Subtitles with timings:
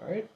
[0.00, 0.28] All right.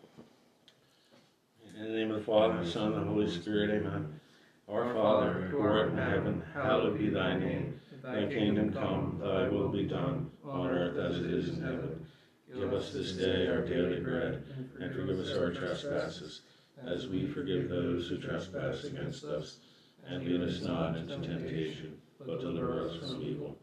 [1.77, 4.21] In the name of the Father, the Son, and the Holy Spirit, amen.
[4.69, 7.81] Our Father, who art in heaven, hallowed be thy name.
[8.03, 12.07] Thy kingdom come, thy will be done, on earth as it is in heaven.
[12.55, 14.45] Give us this day our daily bread,
[14.81, 16.43] and forgive us our trespasses,
[16.87, 19.59] as we forgive those who trespass against us.
[20.07, 23.57] And lead us not into temptation, but deliver us from evil.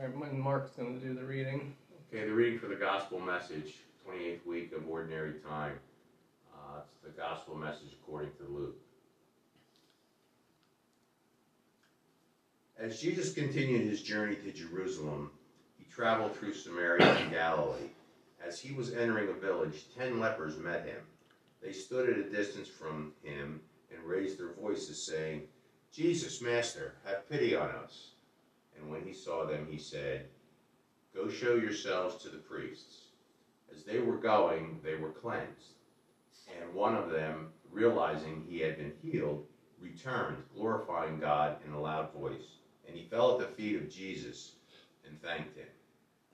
[0.00, 1.74] All right, and Mark's going to do the reading.
[2.08, 3.74] Okay, the reading for the gospel message,
[4.08, 5.78] 28th week of ordinary time.
[6.54, 8.76] Uh, it's the gospel message according to Luke.
[12.78, 15.30] As Jesus continued his journey to Jerusalem,
[15.76, 17.90] he traveled through Samaria and Galilee.
[18.44, 21.02] As he was entering a village, ten lepers met him.
[21.62, 23.60] They stood at a distance from him
[23.94, 25.42] and raised their voices, saying,
[25.92, 28.11] Jesus, Master, have pity on us.
[28.82, 30.26] And when he saw them, he said,
[31.14, 33.06] Go show yourselves to the priests.
[33.72, 35.76] As they were going, they were cleansed.
[36.60, 39.46] And one of them, realizing he had been healed,
[39.80, 42.58] returned, glorifying God in a loud voice.
[42.86, 44.56] And he fell at the feet of Jesus
[45.06, 45.68] and thanked him.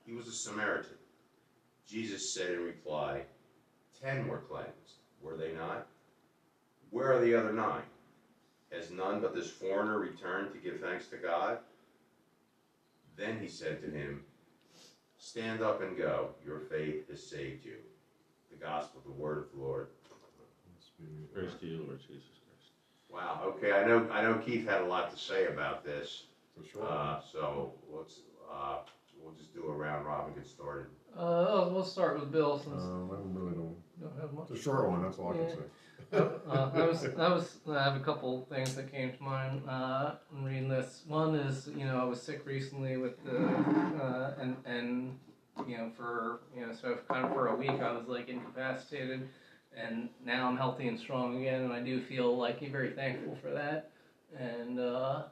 [0.07, 0.97] He was a Samaritan.
[1.87, 3.23] Jesus said in reply,
[4.01, 5.87] Ten were cleansed, were they not?
[6.91, 7.83] Where are the other nine?
[8.71, 11.59] Has none but this foreigner returned to give thanks to God?
[13.19, 14.23] Then he said to him,
[15.19, 16.31] Stand up and go.
[16.47, 17.75] Your faith has saved you.
[18.51, 19.89] The gospel, the word of the Lord.
[21.35, 22.73] Praise to you, Lord Jesus Christ.
[23.11, 23.43] Wow.
[23.47, 24.09] Okay, I know.
[24.13, 26.25] I know Keith had a lot to say about this.
[26.57, 26.85] For sure.
[26.89, 28.21] Uh, so let's.
[28.51, 28.79] Uh,
[29.21, 30.87] we'll just do a round robin, get started.
[31.17, 33.77] Uh, we'll start with Bill since Um, I really don't.
[33.99, 34.47] you don't have much.
[34.51, 35.03] It's a short one.
[35.03, 35.57] That's all I can say.
[36.13, 40.13] Uh, I was, I was, I have a couple things that came to mind uh,
[40.33, 41.03] in reading this.
[41.07, 43.39] One is, you know, I was sick recently with the,
[44.03, 45.19] uh, and and
[45.67, 49.29] you know, for you know, so kind of for a week I was like incapacitated,
[49.77, 53.51] and now I'm healthy and strong again, and I do feel like very thankful for
[53.51, 53.91] that.
[54.39, 55.23] And uh,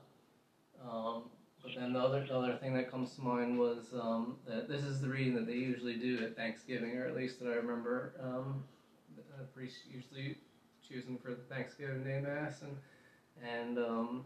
[0.87, 1.25] um,
[1.63, 4.83] but then the other the other thing that comes to mind was um, that this
[4.83, 8.13] is the reading that they usually do at Thanksgiving, or at least that I remember.
[8.23, 8.65] Um,
[9.39, 10.39] the priest usually
[10.89, 12.77] choosing for the Thanksgiving Day Mass, and
[13.43, 14.25] and um,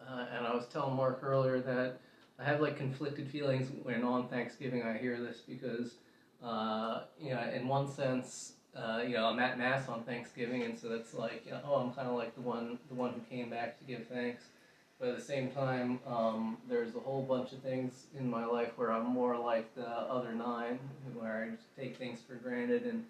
[0.00, 1.98] uh, and I was telling Mark earlier that
[2.38, 5.94] I have like conflicted feelings when on Thanksgiving I hear this because
[6.42, 10.78] uh, you know in one sense uh, you know I'm at Mass on Thanksgiving, and
[10.78, 13.20] so that's like you know, oh I'm kind of like the one the one who
[13.20, 14.44] came back to give thanks.
[15.00, 18.70] But at the same time, um, there's a whole bunch of things in my life
[18.76, 20.78] where I'm more like the other nine,
[21.14, 23.04] where I just take things for granted and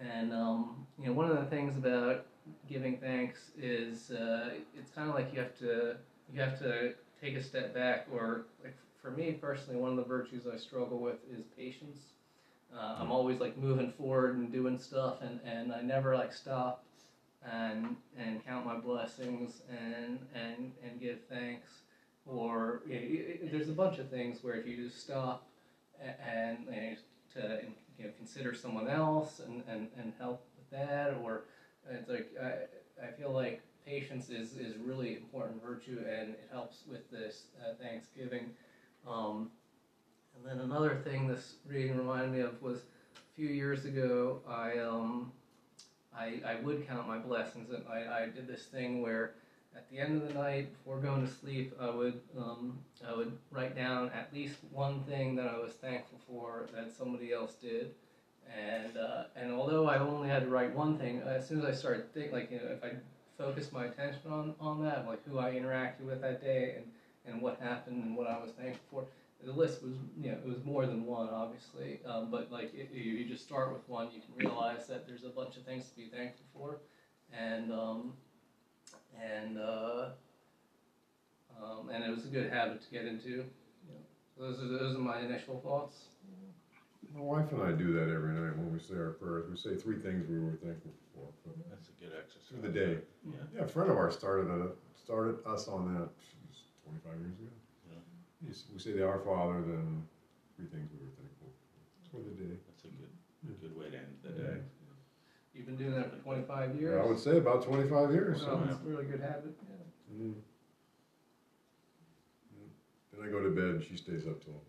[0.00, 2.26] and um, you know, one of the things about
[2.68, 5.96] giving thanks is uh, it's kind of like you have to
[6.32, 10.04] you have to take a step back, or like for me personally, one of the
[10.04, 11.98] virtues I struggle with is patience.
[12.74, 16.84] Uh, I'm always like moving forward and doing stuff, and, and I never like stop
[17.50, 21.68] and and count my blessings and and and give thanks.
[22.26, 25.46] Or you know, there's a bunch of things where if you just stop
[26.00, 26.96] and, and
[27.34, 27.60] to
[28.00, 31.44] you know consider someone else and, and, and help with that or
[31.90, 36.82] it's like I, I feel like patience is, is really important virtue and it helps
[36.88, 38.50] with this uh, Thanksgiving.
[39.08, 39.50] Um,
[40.36, 42.78] and then another thing this reading reminded me of was
[43.16, 45.32] a few years ago I um,
[46.16, 49.34] I, I would count my blessings and I, I did this thing where
[49.76, 53.36] at the end of the night before going to sleep I would um, I would
[53.50, 57.92] write down at least one thing that I was thankful for that somebody else did.
[58.56, 61.72] And uh, and although I only had to write one thing as soon as I
[61.72, 62.92] started thinking like you know if I
[63.38, 66.86] focused my attention on, on that like who I interacted with that day and,
[67.26, 69.06] and what happened and what I was thankful for
[69.44, 72.00] the list was you know it was more than one obviously.
[72.06, 75.30] Um, but like you, you just start with one you can realize that there's a
[75.30, 76.78] bunch of things to be thankful for.
[77.32, 78.12] And um,
[79.18, 80.08] and uh,
[81.60, 83.44] um, and it was a good habit to get into you
[83.88, 84.00] know.
[84.36, 86.06] so those are those are my initial thoughts
[87.14, 89.48] My wife and I do that every night when we say our prayers.
[89.50, 92.48] We say three things we were thankful for for- That's a good exercise.
[92.48, 92.94] through the day.
[93.26, 93.42] Yeah.
[93.54, 96.08] Yeah, a friend of ours started a, started us on that
[96.86, 97.54] 25 years ago.
[97.90, 98.54] Yeah.
[98.72, 100.06] We say the Our Father, then
[100.56, 102.14] three things we were thankful for.
[102.14, 102.54] for the day.
[102.70, 103.12] That's a good,
[103.50, 104.56] a good way to end the day.
[105.60, 108.42] You've been doing that for 25 years I would say about 25 years.
[108.42, 108.70] well, So.
[108.70, 110.24] it's a really good habit yeah.
[110.26, 110.34] Mm.
[113.12, 114.62] Then I go to bed and she stays up till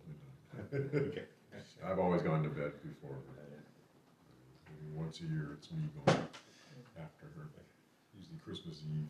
[0.74, 1.08] midnight.
[1.12, 1.24] Okay.
[1.86, 3.64] I've always gone to bed before her.
[4.68, 6.18] Maybe once a year it's me going
[7.00, 7.50] after her.
[8.18, 9.08] Usually Christmas Eve.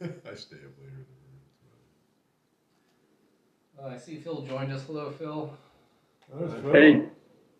[0.30, 1.16] I stay up later than
[3.82, 3.88] her.
[3.90, 4.82] Uh, I see Phil joined us.
[4.86, 5.52] Hello, Phil.
[6.32, 6.72] That's Phil.
[6.72, 7.02] Hey,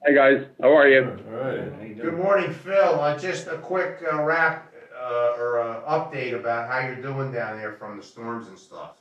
[0.04, 1.18] hi guys, how are you?
[1.28, 2.00] All right.
[2.00, 3.00] Good morning, Phil.
[3.00, 7.58] Uh, just a quick uh, wrap uh, or uh, update about how you're doing down
[7.58, 8.92] there from the storms and stuff.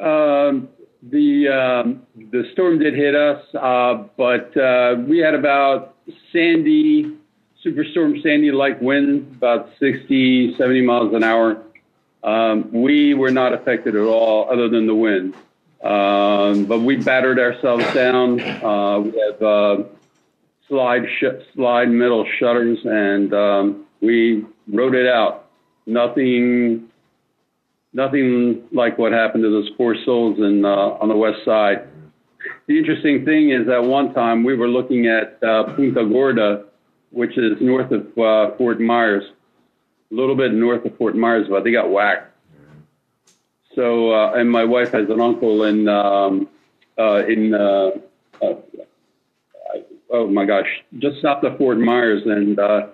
[0.00, 0.68] Um,
[1.02, 5.96] the um, the storm did hit us, uh, but uh, we had about
[6.32, 7.16] Sandy,
[7.64, 11.62] Superstorm Sandy like winds, about 60, 70 miles an hour.
[12.22, 15.34] Um, we were not affected at all, other than the wind.
[15.82, 18.40] Um, but we battered ourselves down.
[18.40, 19.82] Uh, we have uh,
[20.68, 25.48] slide sh- slide metal shutters, and um, we rode it out.
[25.86, 26.90] Nothing
[27.92, 31.88] nothing like what happened to those poor souls in, uh, on the west side.
[32.66, 36.66] The interesting thing is that one time we were looking at uh, Punta Gorda,
[37.10, 39.24] which is north of uh, Fort Myers,
[40.10, 42.29] a little bit north of Fort Myers, but they got whacked.
[43.74, 46.48] So, uh, and my wife has an uncle in um,
[46.98, 47.90] uh, in uh,
[48.42, 48.54] uh,
[50.10, 50.68] oh my gosh,
[50.98, 52.88] just south of Fort Myers, and uh,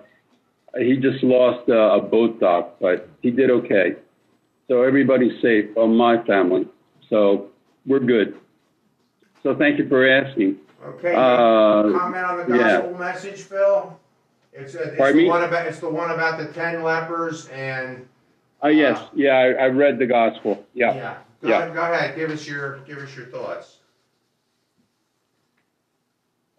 [0.77, 3.95] he just lost uh, a boat dock, but he did okay.
[4.67, 6.67] So everybody's safe on my family.
[7.09, 7.49] So
[7.85, 8.37] we're good.
[9.43, 10.57] So thank you for asking.
[10.83, 11.15] Okay.
[11.15, 12.81] Uh, comment on the yeah.
[12.81, 13.99] gospel message, Phil.
[14.53, 15.25] It's, uh, it's the me?
[15.27, 18.07] one about it's the one about the ten lepers and
[18.61, 20.65] Oh yes, yeah, I, I read the gospel.
[20.73, 20.95] Yeah.
[20.95, 21.17] yeah.
[21.41, 21.57] Go, Yeah.
[21.59, 22.15] Ahead, go ahead.
[22.15, 23.77] Give us your give us your thoughts.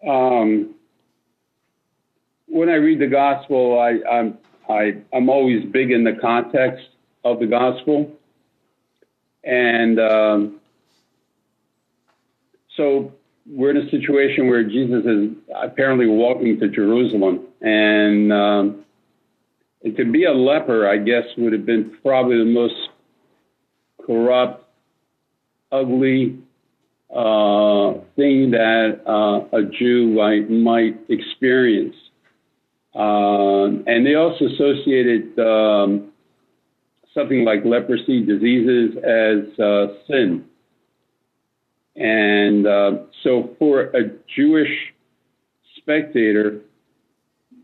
[0.07, 0.75] Um,
[2.47, 4.37] when I read the gospel, I, I'm
[4.69, 6.87] I, I'm always big in the context
[7.25, 8.11] of the gospel,
[9.43, 10.55] and um,
[12.77, 13.11] so
[13.45, 18.85] we're in a situation where Jesus is apparently walking to Jerusalem, and um,
[19.83, 22.75] and to be a leper, I guess, would have been probably the most
[24.05, 24.65] corrupt,
[25.71, 26.39] ugly
[27.09, 31.95] uh, thing that uh, a Jew might, might experience.
[32.93, 36.11] Um, and they also associated um,
[37.13, 40.45] something like leprosy diseases as uh, sin.
[41.95, 42.91] And uh,
[43.23, 44.71] so for a Jewish
[45.77, 46.61] spectator,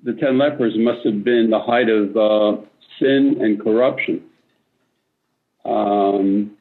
[0.06, 2.62] the ten lepers must have been the height of uh,
[3.00, 4.22] sin and corruption.
[5.66, 6.52] Um,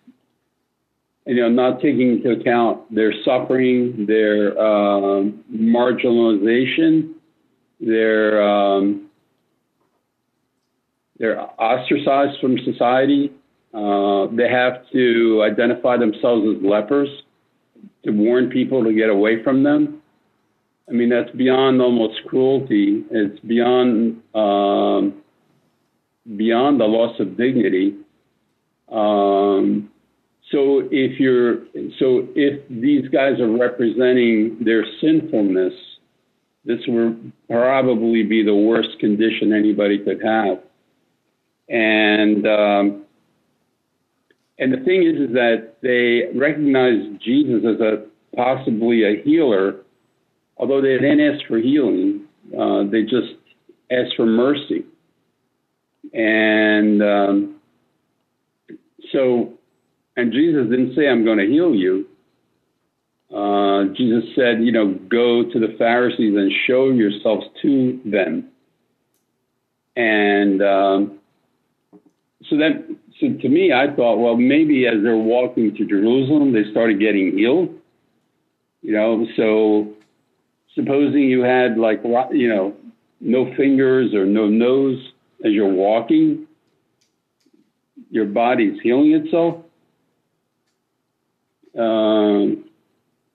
[1.27, 7.15] you know, not taking into account their suffering, their um, marginalization,
[7.81, 9.11] their um,
[11.19, 13.31] they're ostracized from society.
[13.75, 17.09] Uh, they have to identify themselves as lepers
[18.05, 20.01] to warn people to get away from them.
[20.89, 23.05] I mean, that's beyond almost cruelty.
[23.11, 25.23] It's beyond um,
[26.37, 27.97] beyond the loss of dignity.
[28.91, 29.91] Um,
[30.51, 31.65] so if you're
[31.99, 35.73] so if these guys are representing their sinfulness,
[36.65, 40.59] this would probably be the worst condition anybody could have.
[41.69, 43.05] And um,
[44.59, 49.84] and the thing is, is that they recognize Jesus as a possibly a healer,
[50.57, 52.27] although they didn't ask for healing.
[52.59, 53.35] Uh, they just
[53.91, 54.85] asked for mercy.
[56.13, 57.57] And um,
[59.13, 59.53] so,
[60.17, 62.07] and Jesus didn't say, "I'm going to heal you."
[63.35, 68.49] Uh, Jesus said, you know, go to the Pharisees and show yourselves to them.
[69.97, 71.19] And um,
[72.49, 72.87] so that,
[73.21, 77.37] so to me, I thought, well, maybe as they're walking to Jerusalem, they started getting
[77.41, 77.69] ill.
[78.83, 79.95] You know, so
[80.75, 82.03] supposing you had like,
[82.33, 82.75] you know,
[83.21, 85.13] no fingers or no nose
[85.45, 86.47] as you're walking,
[88.11, 89.57] your body's healing itself.
[91.79, 92.65] Um,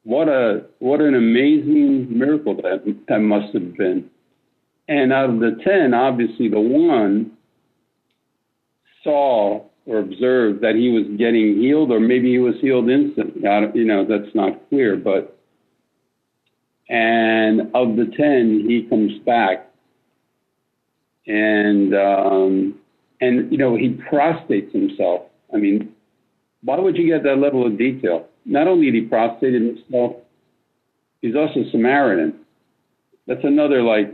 [0.04, 4.10] what a what an amazing miracle that that must have been.
[4.88, 7.32] And out of the ten, obviously the one
[9.04, 13.42] saw or observed that he was getting healed, or maybe he was healed instantly.
[13.74, 14.96] You know, that's not clear.
[14.96, 15.39] But
[16.90, 19.70] and of the ten, he comes back,
[21.28, 22.80] and um,
[23.22, 25.22] and you know he prostrates himself.
[25.54, 25.94] I mean,
[26.64, 28.28] why would you get that level of detail?
[28.46, 30.16] Not only did he prostrate himself,
[31.22, 32.40] he's also Samaritan.
[33.28, 34.12] That's another like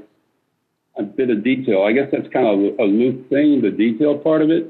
[0.98, 1.84] a bit of detail.
[1.84, 4.68] I guess that's kind of a Luke thing, the detail part of it.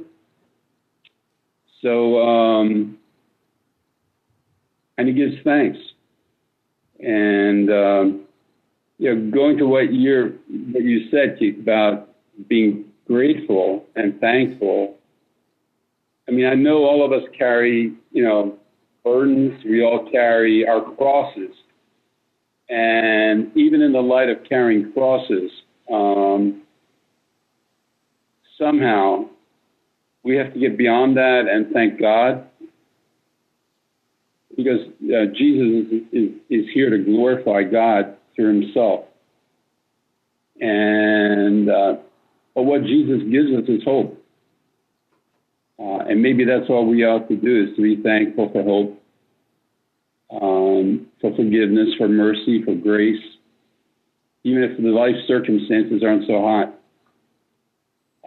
[1.81, 2.97] So, um,
[4.97, 5.77] and he gives thanks.
[6.99, 8.25] And um,
[8.97, 10.39] you know, going to what you
[10.71, 12.09] what you said about
[12.47, 14.95] being grateful and thankful.
[16.27, 18.57] I mean, I know all of us carry, you know,
[19.03, 19.63] burdens.
[19.63, 21.51] We all carry our crosses.
[22.69, 25.51] And even in the light of carrying crosses,
[25.91, 26.63] um,
[28.57, 29.25] somehow
[30.23, 32.47] we have to get beyond that and thank God
[34.55, 39.05] because uh, Jesus is, is, here to glorify God through himself.
[40.59, 41.95] And uh,
[42.53, 44.21] but what Jesus gives us is hope.
[45.77, 49.03] Uh, and maybe that's all we ought to do is to be thankful for hope,
[50.41, 53.21] um, for forgiveness, for mercy, for grace,
[54.43, 56.79] even if the life circumstances aren't so hot.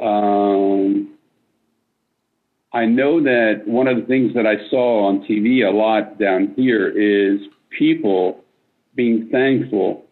[0.01, 1.08] Um,
[2.73, 6.53] I know that one of the things that I saw on TV a lot down
[6.55, 7.41] here is
[7.77, 8.45] people
[8.95, 10.05] being thankful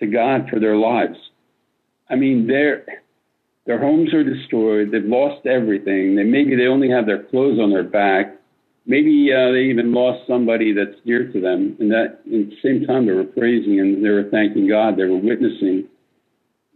[0.00, 1.16] to God for their lives.
[2.08, 2.84] I mean, their
[3.66, 4.90] their homes are destroyed.
[4.90, 6.16] They've lost everything.
[6.16, 8.36] They maybe they only have their clothes on their back.
[8.86, 11.76] Maybe uh, they even lost somebody that's dear to them.
[11.78, 14.96] And that, at the same time, they were praising and they were thanking God.
[14.96, 15.86] They were witnessing.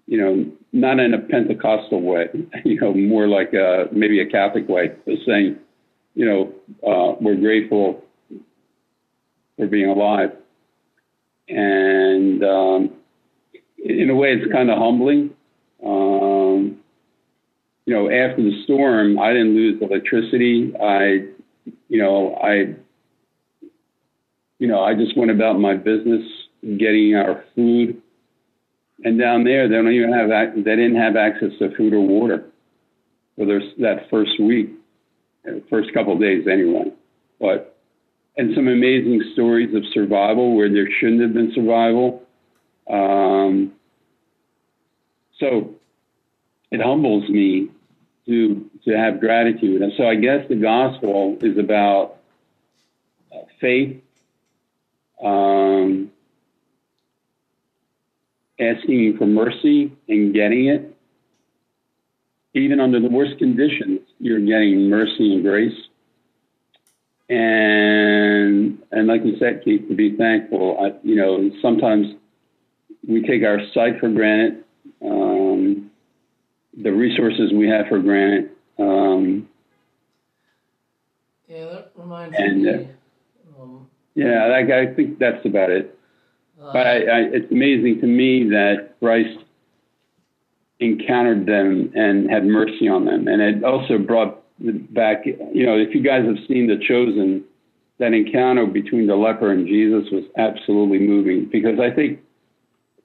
[0.06, 2.26] You know, not in a Pentecostal way.
[2.64, 5.56] You know, more like a, maybe a Catholic way, of saying,
[6.14, 6.52] you know,
[6.86, 8.02] uh, we're grateful
[9.56, 10.30] for being alive.
[11.48, 12.90] And um,
[13.84, 15.30] in a way, it's kind of humbling.
[15.84, 16.80] Um,
[17.86, 20.72] you know, after the storm, I didn't lose electricity.
[20.82, 21.26] I,
[21.88, 22.74] you know, I,
[24.58, 26.22] you know, I just went about my business,
[26.62, 28.00] getting our food.
[29.04, 32.46] And down there, they don't even have they didn't have access to food or water
[33.36, 34.70] for their, that first week,
[35.68, 36.90] first couple of days anyway.
[37.38, 37.76] But
[38.36, 42.22] and some amazing stories of survival where there shouldn't have been survival.
[42.90, 43.72] Um,
[45.38, 45.74] so
[46.70, 47.68] it humbles me
[48.26, 49.82] to to have gratitude.
[49.82, 52.16] And so I guess the gospel is about
[53.34, 54.00] uh, faith,
[55.22, 56.10] um,
[58.60, 60.96] asking you for mercy and getting it.
[62.54, 65.72] Even under the worst conditions, you're getting mercy and grace.
[67.28, 70.78] And and like you said, Keith, to be thankful.
[70.80, 72.14] I, you know, sometimes
[73.08, 74.64] we take our sight for granted
[75.04, 75.90] um,
[76.82, 78.50] the resources we have for granted.
[78.78, 79.48] Um,
[81.48, 82.88] yeah, that reminds and, me.
[83.58, 85.98] Uh, um, yeah, I, I think that's about it.
[86.72, 89.38] But I, I, it's amazing to me that Christ
[90.80, 94.42] encountered them and had mercy on them, and it also brought
[94.94, 95.26] back.
[95.26, 97.44] You know, if you guys have seen The Chosen,
[97.98, 102.20] that encounter between the leper and Jesus was absolutely moving because I think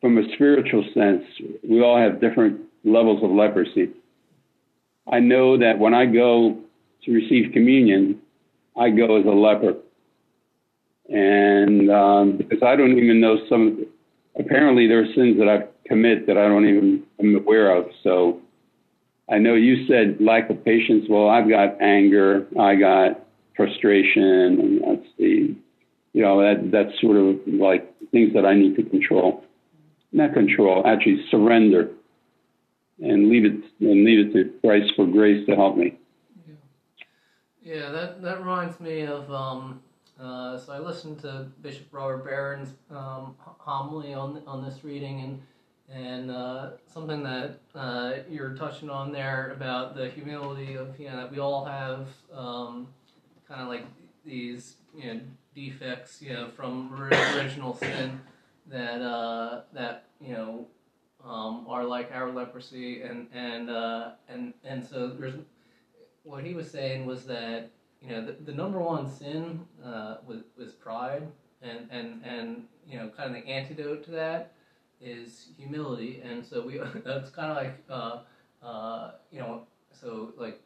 [0.02, 1.24] from a spiritual sense,
[1.68, 3.90] we all have different levels of leprosy.
[5.12, 6.58] I know that when I go
[7.06, 8.20] to receive communion,
[8.78, 9.76] I go as a leper.
[11.10, 13.86] And um, because I don't even know some,
[14.40, 17.86] apparently there are sins that I commit that I don't even am aware of.
[18.04, 18.42] So
[19.30, 21.06] I know you said lack of patience.
[21.10, 23.26] Well, I've got anger, I got
[23.56, 25.56] frustration, and that's the,
[26.14, 29.44] you know, that that's sort of like things that I need to control
[30.12, 31.90] not control, actually surrender
[33.00, 35.98] and leave it and leave it to Christ for grace to help me.
[37.62, 39.82] Yeah, that that reminds me of um,
[40.22, 45.42] uh, so I listened to Bishop Robert Barron's um, homily on on this reading and
[45.92, 51.18] and uh, something that uh, you're touching on there about the humility of you know
[51.18, 52.88] that we all have um,
[53.48, 53.86] kind of like
[54.26, 55.20] these you know
[55.56, 58.20] defects you know from original sin
[58.68, 60.68] that uh, that you know
[61.26, 65.36] um, are like our leprosy, and and uh, and and so there's
[66.24, 70.44] what he was saying was that you know the, the number one sin uh, was
[70.58, 71.28] was pride,
[71.62, 74.54] and and and you know kind of the antidote to that
[75.02, 78.20] is humility, and so we that's kind of like uh,
[78.66, 80.62] uh, you know so like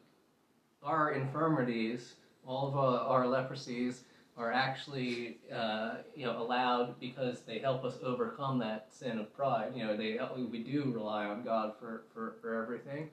[0.82, 2.14] our infirmities,
[2.46, 4.00] all of our, our leprosies
[4.36, 9.72] are actually uh, you know allowed because they help us overcome that sin of pride.
[9.74, 13.10] You know, they we do rely on God for for, for everything.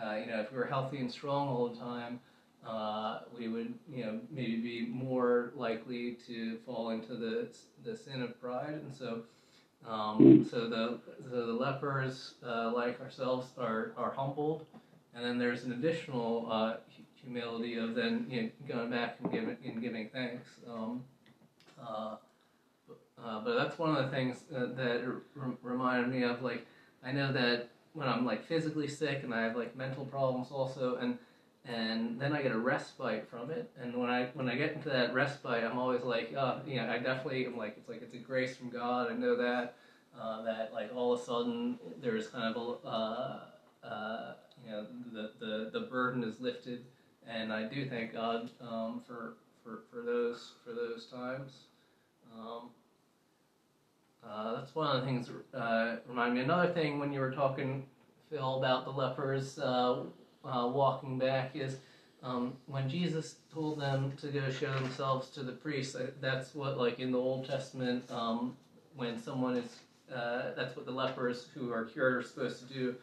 [0.00, 2.20] Uh, you know, if we were healthy and strong all the time,
[2.66, 7.48] uh, we would you know maybe be more likely to fall into the
[7.84, 9.22] the sin of pride, and so.
[9.88, 10.98] Um, so the
[11.30, 14.66] so the lepers, uh, like ourselves, are, are humbled,
[15.14, 16.74] and then there's an additional uh,
[17.14, 20.48] humility of then you know, going back and giving and giving thanks.
[20.68, 21.02] Um,
[21.82, 22.16] uh,
[23.22, 26.66] uh, but that's one of the things that, that r- reminded me of like
[27.04, 30.96] I know that when I'm like physically sick and I have like mental problems also,
[30.96, 31.18] and
[31.66, 33.70] and then I get a respite from it.
[33.80, 36.88] And when I when I get into that respite, I'm always like, oh, you know,
[36.88, 39.10] I definitely am like, it's like it's a grace from God.
[39.10, 39.74] I know that
[40.18, 43.40] uh, that like all of a sudden there's kind of a uh,
[43.84, 44.32] uh,
[44.64, 46.84] you know the, the the burden is lifted,
[47.28, 51.64] and I do thank God um, for for for those for those times.
[52.36, 52.70] Um,
[54.26, 56.40] uh, that's one of the things uh, remind me.
[56.40, 57.86] Another thing when you were talking,
[58.30, 59.58] Phil, about the lepers
[60.44, 61.76] uh, uh, walking back is
[62.22, 65.96] um, when Jesus told them to go show themselves to the priests.
[66.20, 68.56] That's what, like in the Old Testament, um,
[68.94, 69.78] when someone is,
[70.14, 72.94] uh, that's what the lepers who are cured are supposed to do.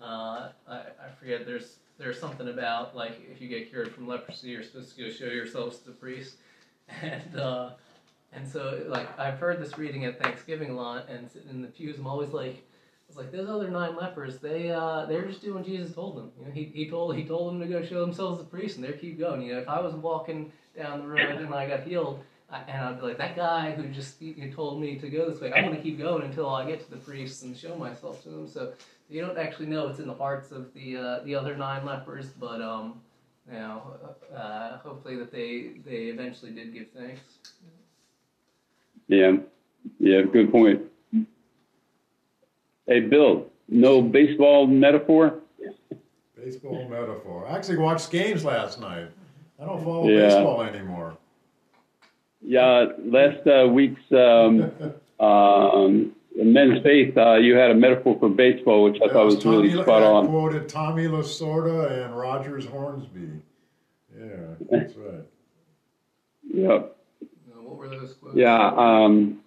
[0.00, 1.46] Uh, I, I forget.
[1.46, 5.10] There's there's something about like if you get cured from leprosy, you're supposed to go
[5.10, 6.36] show yourselves to the priest,
[7.02, 7.70] and uh,
[8.34, 11.98] and so like I've heard this reading at Thanksgiving a lot, and in the pews
[11.98, 12.62] I'm always like
[13.16, 16.30] it's like those other nine lepers, they uh, they're just doing Jesus told them.
[16.38, 18.76] You know, he, he told he told them to go show themselves to the priest,
[18.76, 19.42] and they keep going.
[19.42, 22.20] You know, if I was walking down the road and I got healed,
[22.50, 24.20] I, and I'd be like, that guy who just
[24.54, 26.90] told me to go this way, I'm going to keep going until I get to
[26.90, 28.46] the priest and show myself to them.
[28.46, 28.72] So
[29.08, 32.26] you don't actually know what's in the hearts of the uh, the other nine lepers,
[32.26, 33.00] but um,
[33.50, 33.82] you know,
[34.36, 37.20] uh, hopefully that they they eventually did give thanks.
[39.08, 39.36] Yeah,
[40.00, 40.82] yeah, good point.
[42.86, 45.40] Hey, Bill, no baseball metaphor?
[46.36, 47.46] Baseball metaphor.
[47.48, 49.08] I actually watched games last night.
[49.60, 50.26] I don't follow Yeah.
[50.28, 51.16] baseball anymore.
[52.42, 54.70] Yeah, last uh, week's um,
[55.20, 59.44] um, men's faith, uh, you had a metaphor for baseball, which I That thought was
[59.44, 60.28] really Tommy- spot I on.
[60.28, 63.30] quoted Tommy Lasorda and Rogers Hornsby.
[64.16, 64.26] Yeah,
[64.70, 65.24] that's right.
[66.54, 66.96] Yep.
[67.52, 68.36] Uh, what were those quotes?
[68.36, 68.68] Yeah.
[68.76, 69.40] Um,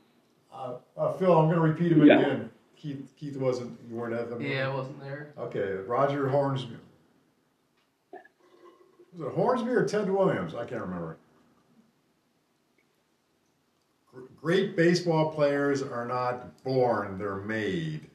[0.54, 2.20] Uh, uh, Phil, I'm going to repeat him Yeah.
[2.20, 2.50] again.
[2.80, 3.78] Keith, Keith wasn't.
[3.90, 4.42] You weren't at them.
[4.42, 5.34] Yeah, I wasn't there.
[5.38, 6.78] Okay, Roger Hornsby.
[9.14, 10.56] Was it Hornsby or Ted Williams?
[10.56, 11.18] I can't remember.
[14.42, 18.10] Great baseball players are not born, they're made.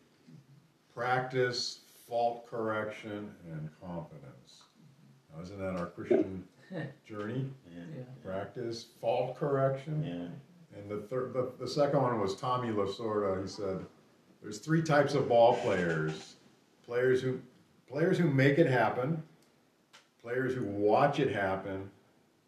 [0.94, 4.62] Practice, fault correction, and confidence.
[5.34, 6.44] Now, isn't that our Christian
[7.06, 7.50] journey?
[7.70, 7.82] Yeah.
[7.98, 8.02] Yeah.
[8.24, 10.02] Practice, fault correction.
[10.02, 10.78] Yeah.
[10.80, 13.42] And the third, the, the second one was Tommy Lasorda.
[13.42, 13.84] He said,
[14.44, 16.36] "There's three types of ball players:
[16.86, 17.40] players who,
[17.88, 19.22] players who make it happen,
[20.22, 21.72] players who watch it happen,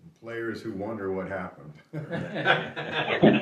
[0.02, 2.08] and players who wonder what happened." Isn't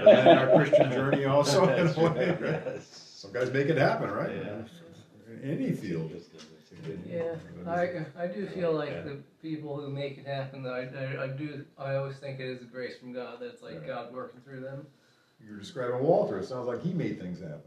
[0.05, 1.69] that our Christian journey also?
[1.69, 2.81] in a way?
[2.89, 4.31] Some guys make it happen, right?
[4.35, 4.63] Yeah.
[5.43, 6.13] In any field.
[7.09, 7.37] Yeah,
[7.67, 10.63] I I do feel like the people who make it happen.
[10.63, 13.39] Though I, I, I do I always think it is a grace from God.
[13.41, 13.87] That's like Yeah.
[13.87, 14.87] God working through them.
[15.45, 16.39] You're describing Walter.
[16.39, 17.61] It sounds like he made things happen,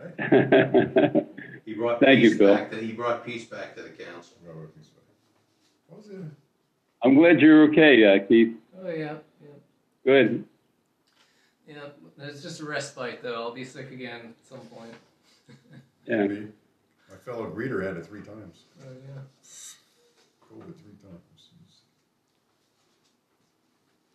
[0.00, 1.26] right?
[1.64, 2.54] He brought Thank you, peace Bill.
[2.54, 2.70] back.
[2.70, 4.36] To, he brought peace back to the council.
[4.46, 4.90] Robert Peace.
[5.88, 6.16] What was it?
[7.02, 8.56] I'm glad you're okay, uh, Keith.
[8.82, 9.48] Oh yeah, yeah,
[10.04, 10.44] Good.
[11.68, 11.74] yeah.
[12.18, 13.34] It's just a respite though.
[13.34, 14.94] I'll be sick again at some point.
[16.06, 16.18] Yeah.
[16.18, 16.48] Maybe.
[17.10, 18.62] My fellow greeter had it three times.
[18.80, 19.20] Oh yeah.
[20.44, 21.25] COVID three times.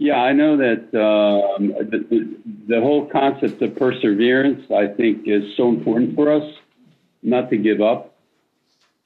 [0.02, 2.36] Yeah, I know that um, the,
[2.68, 6.56] the, whole concept of perseverance, I think, is so important for us
[7.22, 8.16] not to give up,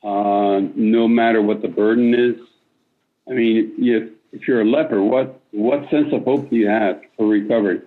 [0.06, 2.38] uh, no matter what the burden is.
[3.30, 7.02] I mean, if, if you're a leper, what, what sense of hope do you have
[7.18, 7.82] for recovery?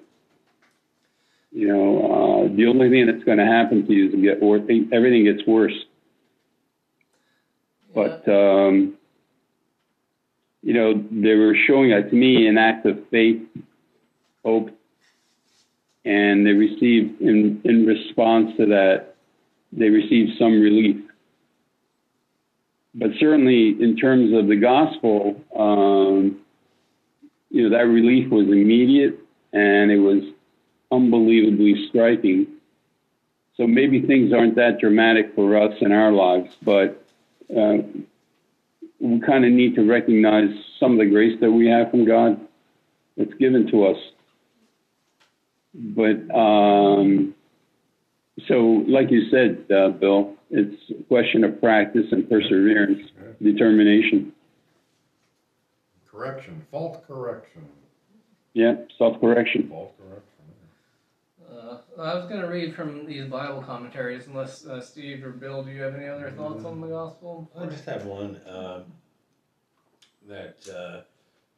[1.51, 4.43] You know, uh, the only thing that's going to happen to you is to get
[4.43, 4.61] worse.
[4.93, 5.87] Everything gets worse.
[7.95, 8.98] But um,
[10.63, 13.41] you know, they were showing uh, to me an act of faith,
[14.45, 14.71] hope,
[16.05, 19.15] and they received in in response to that,
[19.73, 20.97] they received some relief.
[22.95, 26.41] But certainly, in terms of the gospel, um,
[27.51, 29.19] you know, that relief was immediate
[29.53, 30.23] and it was
[30.91, 32.47] unbelievably striking.
[33.57, 37.05] So maybe things aren't that dramatic for us in our lives, but
[37.57, 37.79] uh,
[39.01, 40.49] we kind of need to recognize
[40.81, 42.41] some of the grace that we have from God
[43.17, 43.97] that's given to us.
[45.75, 47.35] But um,
[48.49, 52.99] so, like you said, uh, Bill, it's a question of practice and perseverance,
[53.43, 54.33] determination.
[56.11, 57.69] Correction, fault correction,
[58.55, 59.69] Yeah, self correction.
[59.69, 60.23] fault correction.
[61.69, 65.63] Uh, I was going to read from these Bible commentaries, unless uh, Steve or Bill,
[65.63, 67.51] do you have any other thoughts on the gospel?
[67.59, 68.85] I just have one um,
[70.27, 71.03] that uh,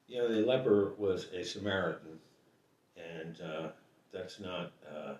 [0.08, 2.18] you know the leper was a Samaritan,
[2.96, 3.68] and uh,
[4.12, 5.14] that's not uh,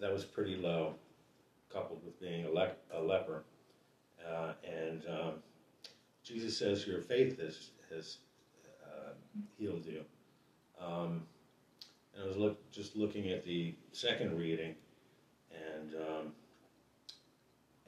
[0.00, 0.94] that was pretty low,
[1.72, 3.44] coupled with being a, le- a leper,
[4.28, 5.32] uh, and um,
[6.22, 8.18] Jesus says, "Your faith has has
[8.84, 9.12] uh,
[9.58, 10.04] healed you."
[10.78, 11.22] Um,
[12.18, 14.74] and I was look, just looking at the second reading,
[15.52, 16.32] and um,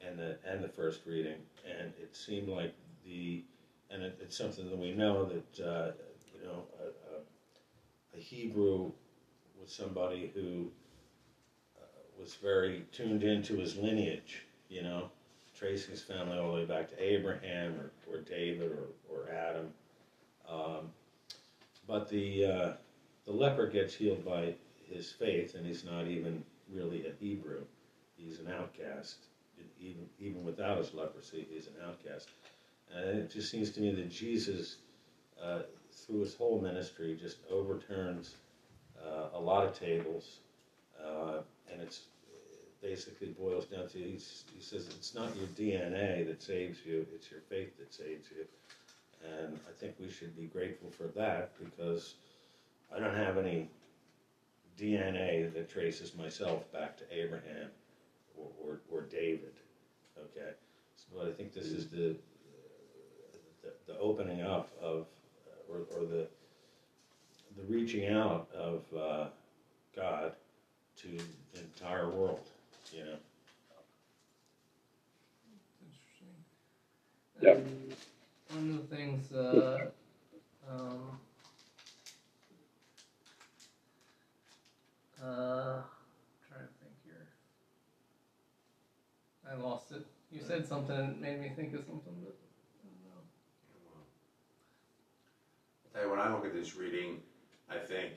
[0.05, 2.73] and the and the first reading, and it seemed like
[3.05, 3.43] the
[3.89, 5.91] and it, it's something that we know that uh,
[6.33, 8.91] you know a, a, a Hebrew
[9.61, 10.71] was somebody who
[11.77, 11.85] uh,
[12.19, 15.09] was very tuned into his lineage, you know,
[15.57, 19.67] tracing his family all the way back to Abraham or, or David or, or Adam.
[20.49, 20.89] Um,
[21.87, 22.73] but the uh,
[23.31, 24.53] the leper gets healed by
[24.89, 27.61] his faith, and he's not even really a Hebrew.
[28.17, 29.15] He's an outcast.
[29.79, 32.29] Even even without his leprosy, he's an outcast.
[32.93, 34.77] And it just seems to me that Jesus,
[35.41, 38.35] uh, through his whole ministry, just overturns
[39.03, 40.39] uh, a lot of tables,
[41.03, 41.41] uh,
[41.71, 42.01] and it's
[42.81, 44.19] basically boils down to he
[44.59, 48.45] says it's not your DNA that saves you, it's your faith that saves you.
[49.23, 52.15] And I think we should be grateful for that because
[52.95, 53.69] I don't have any
[54.79, 57.69] DNA that traces myself back to Abraham
[58.37, 59.53] or, or, or David.
[60.17, 60.51] Okay,
[60.95, 62.15] so, but I think this is the
[63.63, 65.05] the, the opening up of
[65.69, 66.27] or, or the
[67.57, 69.27] the reaching out of uh,
[69.95, 70.33] God
[70.97, 71.07] to
[71.53, 72.47] the entire world.
[72.93, 73.17] You know.
[77.41, 77.67] Interesting.
[77.67, 77.67] Yep.
[78.53, 79.87] One of the things, uh,
[80.69, 81.19] um,
[85.23, 85.81] uh,
[86.47, 87.27] trying to think here.
[89.49, 90.05] I lost it.
[90.31, 93.21] You said something that made me think of something, but I don't know.
[95.85, 97.17] I'll tell you, when I look at this reading,
[97.69, 98.13] I think,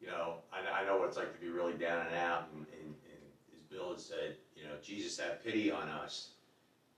[0.00, 2.66] you know, I, I know what it's like to be really down and out, and,
[2.72, 6.30] and, and as Bill has said, you know, Jesus have pity on us.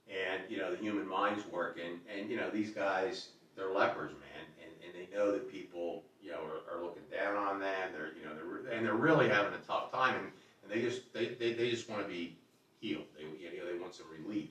[0.07, 4.45] And, you know, the human mind's working, and, you know, these guys, they're lepers, man,
[4.59, 8.11] and, and they know that people, you know, are, are looking down on them, they're,
[8.17, 10.27] you know, they're, and they're really having a tough time, and,
[10.63, 12.35] and they just, they, they, they just want to be
[12.79, 14.49] healed, they, you know, they want some relief.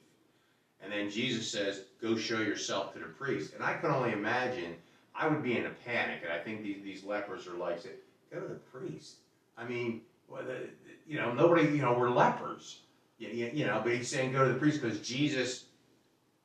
[0.83, 3.55] And then Jesus says, go show yourself to the priest.
[3.55, 4.75] And I can only imagine,
[5.15, 7.91] I would be in a panic, and I think these, these lepers are like, say,
[8.33, 9.17] go to the priest.
[9.57, 10.69] I mean, well, the,
[11.07, 12.81] you know, nobody, you know, we're lepers.
[13.19, 15.65] You, you, you know, but he's saying go to the priest because Jesus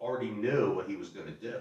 [0.01, 1.57] already knew what he was going to do.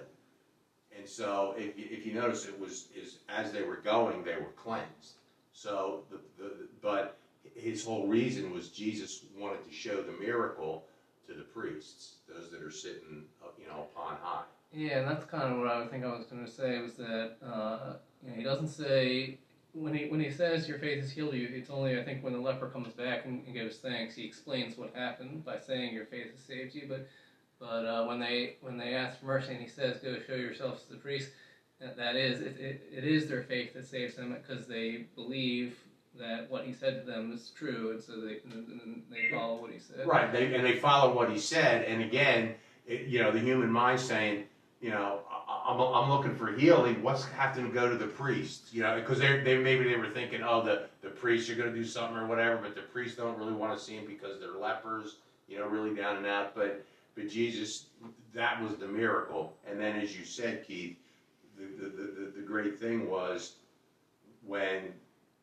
[1.03, 4.37] And so, if you, if you notice, it was is as they were going, they
[4.37, 5.15] were cleansed.
[5.53, 7.19] So, the, the but
[7.57, 10.85] his whole reason was Jesus wanted to show the miracle
[11.27, 14.45] to the priests, those that are sitting, uh, you know, upon high.
[14.73, 17.33] Yeah, and that's kind of what I think I was going to say was that
[17.45, 19.39] uh, you know, he doesn't say
[19.73, 21.49] when he when he says your faith has healed you.
[21.53, 24.79] It's only I think when the leper comes back and, and gives thanks, he explains
[24.79, 26.87] what happened by saying your faith has saved you.
[26.89, 27.09] But
[27.63, 30.83] but uh, when they when they ask for mercy and he says go show yourselves
[30.83, 31.31] to the priest,
[31.81, 35.77] that, that is it, it, it is their faith that saves them because they believe
[36.19, 38.39] that what he said to them is true, and so they
[39.11, 40.07] they follow what he said.
[40.07, 41.85] Right, they, and they follow what he said.
[41.85, 44.45] And again, it, you know, the human mind saying,
[44.81, 45.21] you know,
[45.65, 47.01] I'm, I'm looking for healing.
[47.01, 48.75] What's have to go to the priest?
[48.75, 51.73] You know, because they they maybe they were thinking, oh, the the priests are going
[51.73, 54.41] to do something or whatever, but the priests don't really want to see him because
[54.41, 55.17] they're lepers.
[55.47, 56.55] You know, really down and out.
[56.55, 57.87] But but Jesus,
[58.35, 59.55] that was the miracle.
[59.69, 60.97] And then, as you said, Keith,
[61.57, 63.57] the the the, the great thing was
[64.45, 64.93] when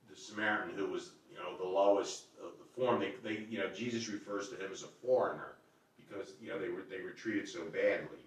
[0.10, 3.69] the Samaritan, who was you know the lowest of the form, they, they you know
[3.69, 5.55] Jesus refers to him as a foreigner
[5.97, 8.19] because you know they were they were treated so badly.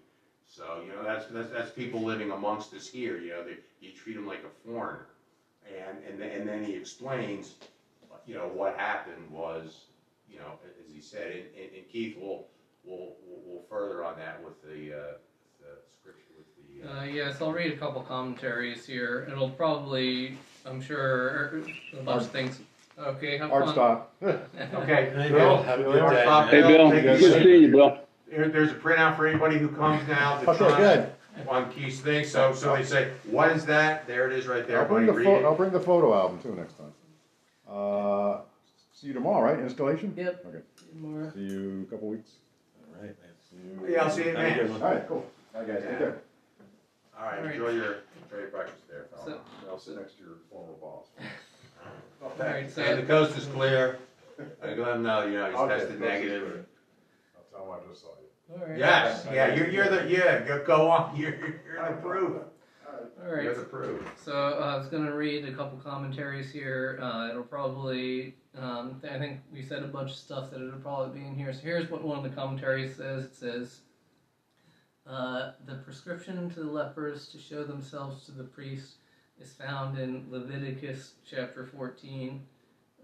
[0.45, 3.17] So you know that's that's, that's people living amongst us here.
[3.17, 5.07] You know they you treat them like a foreigner,
[5.67, 7.55] and and and then he explains,
[8.25, 9.85] you know what happened was
[10.29, 12.47] you know as he said, and, and, and Keith will
[12.85, 15.01] will we'll, further on that with the, uh,
[15.59, 16.47] the scripture with
[16.83, 16.99] the.
[17.01, 19.27] Uh, yes, I'll read a couple commentaries here.
[19.31, 22.59] It'll probably, I'm sure, a bunch of things.
[22.99, 23.73] Okay, have Hard fun.
[23.73, 24.13] stop.
[24.21, 27.43] Okay, Hey, Bill, Bill, have a good day, Stop, Hey, Bill, Take good it to
[27.43, 27.97] see you, Bill.
[28.29, 31.11] There, there's a printout for anybody who comes now to Okay, try good.
[31.49, 32.25] on Keith's thing.
[32.25, 34.81] So, so they say, "What is that?" There it is, right there.
[34.81, 35.57] I'll bring the Everybody pho- I'll it.
[35.57, 36.93] bring the photo album too next time.
[37.69, 38.41] Uh,
[38.91, 39.59] see you tomorrow, right?
[39.63, 40.13] Installation.
[40.15, 40.45] Yep.
[40.47, 40.59] Okay.
[40.99, 41.31] More.
[41.35, 42.31] See you a couple weeks.
[42.95, 43.91] All right, man.
[43.91, 44.71] Yeah, I'll see you, Have a good man.
[44.71, 44.81] one.
[44.81, 45.25] All right, cool.
[45.55, 46.21] All right, guys, take care.
[47.17, 47.53] All right, All right.
[47.53, 49.39] enjoy your enjoy your breakfast there, So.
[49.69, 51.07] I'll sit next to your former boss.
[52.23, 53.99] all right, so And the coast is clear.
[54.63, 56.65] I let him know, you know, he's Okay, tested coast is negative.
[57.37, 58.61] I'll tell him I just saw you.
[58.61, 58.77] all right.
[58.79, 60.39] Yes, yeah, you're, you're the yeah.
[60.39, 61.15] Go, go on.
[61.19, 62.41] You're, you're the proof.
[63.23, 63.43] All right.
[63.43, 64.01] You're the proof.
[64.23, 66.99] So uh, I was going to read a couple commentaries here.
[67.01, 71.19] Uh, it'll probably, um, I think we said a bunch of stuff that it'll probably
[71.19, 71.53] be in here.
[71.53, 73.25] So here's what one of the commentaries says.
[73.25, 73.79] It says,
[75.07, 78.95] Uh, the prescription to the lepers to show themselves to the priest
[79.41, 82.41] is found in Leviticus chapter 14.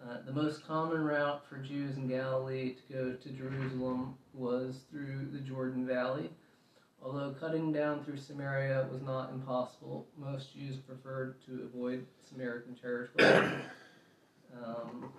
[0.02, 5.28] Uh, the most common route for Jews in Galilee to go to Jerusalem was through
[5.34, 6.30] the Jordan Valley.
[7.02, 13.52] Although cutting down through Samaria was not impossible, most Jews preferred to avoid Samaritan territory.
[14.52, 15.14] Um,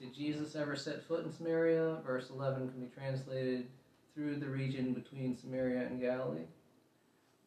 [0.00, 1.98] did Jesus ever set foot in Samaria?
[2.04, 3.66] Verse 11 can be translated
[4.14, 6.46] through the region between Samaria and Galilee.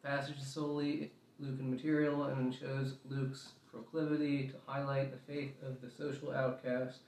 [0.02, 5.80] The passage is solely Lucan material and shows Luke's proclivity to highlight the faith of
[5.80, 7.00] the social outcast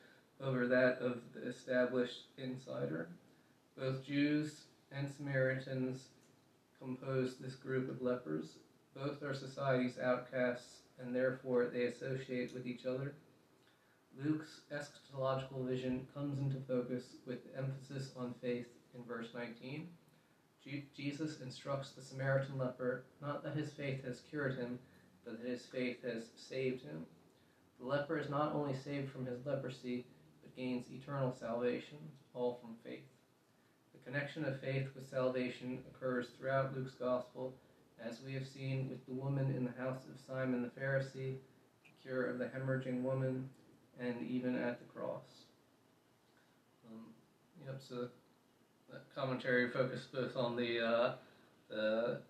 [0.42, 3.08] over that of the established insider.
[3.78, 6.08] Both Jews and Samaritans
[6.80, 8.56] compose this group of lepers.
[8.94, 13.14] Both are society's outcasts, and therefore they associate with each other.
[14.24, 19.88] Luke's eschatological vision comes into focus with emphasis on faith in verse 19.
[20.96, 24.78] Jesus instructs the Samaritan leper not that his faith has cured him,
[25.24, 27.04] but that his faith has saved him.
[27.78, 30.06] The leper is not only saved from his leprosy,
[30.42, 31.98] but gains eternal salvation,
[32.32, 33.04] all from faith.
[33.92, 37.54] The connection of faith with salvation occurs throughout Luke's Gospel,
[38.02, 41.36] as we have seen with the woman in the house of Simon the Pharisee,
[41.84, 43.48] the cure of the hemorrhaging woman,
[44.00, 45.44] and even at the cross.
[46.88, 47.00] Um,
[47.64, 48.08] yep, so
[48.90, 51.12] that commentary focused both on the, uh,
[51.68, 52.20] the,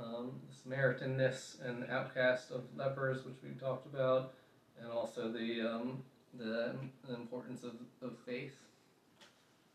[0.00, 4.32] um, the Samaritanness and outcast of lepers, which we talked about,
[4.80, 6.02] and also the, um,
[6.38, 6.74] the,
[7.06, 8.54] the importance of, of faith.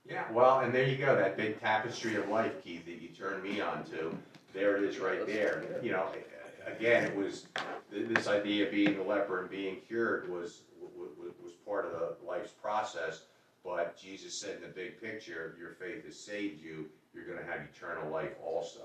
[0.09, 3.43] Yeah, well, and there you go, that big tapestry of life, Keith, that you turned
[3.43, 4.17] me on to.
[4.53, 5.65] There it is right there.
[5.83, 6.07] You know,
[6.65, 7.47] again, it was,
[7.91, 10.61] this idea of being a leper and being cured was,
[11.17, 13.23] was, was part of the life's process.
[13.63, 17.61] But Jesus said in the big picture, your faith has saved you, you're gonna have
[17.61, 18.81] eternal life also.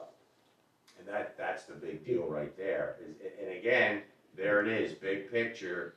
[0.99, 2.97] And that, that's the big deal right there.
[3.41, 4.03] And again,
[4.37, 5.95] there it is, big picture.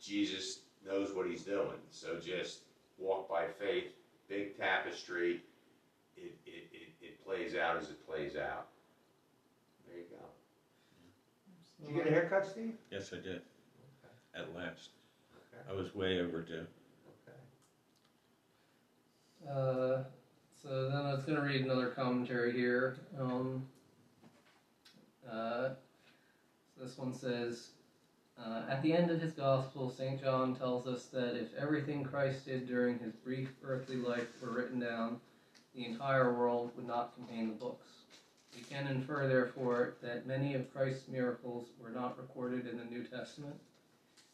[0.00, 2.60] Jesus knows what he's doing, so just
[2.98, 3.92] walk by faith,
[4.28, 5.42] big tapestry.
[6.16, 8.68] It, it, it, it plays out as it plays out.
[9.86, 10.24] There you go.
[11.80, 12.74] Did you get a haircut, Steve?
[12.90, 13.42] Yes, I did.
[14.34, 14.90] At last.
[15.68, 16.66] I was way overdue.
[17.26, 17.38] Okay.
[19.48, 20.04] Uh,
[20.62, 22.98] so then I was going to read another commentary here.
[23.18, 23.66] Um,
[25.30, 25.70] uh,
[26.80, 27.68] this one says,
[28.38, 30.20] uh, at the end of his gospel, St.
[30.20, 34.80] John tells us that if everything Christ did during his brief earthly life were written
[34.80, 35.20] down,
[35.74, 37.88] the entire world would not contain the books.
[38.54, 43.04] We can infer, therefore, that many of Christ's miracles were not recorded in the New
[43.04, 43.56] Testament.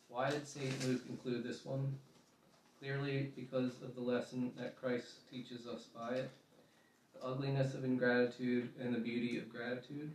[0.08, 0.86] Why did St.
[0.86, 1.98] Luke include this one?
[2.80, 6.30] Clearly, because of the lesson that Christ teaches us by it
[7.14, 10.12] the ugliness of ingratitude and the beauty of gratitude.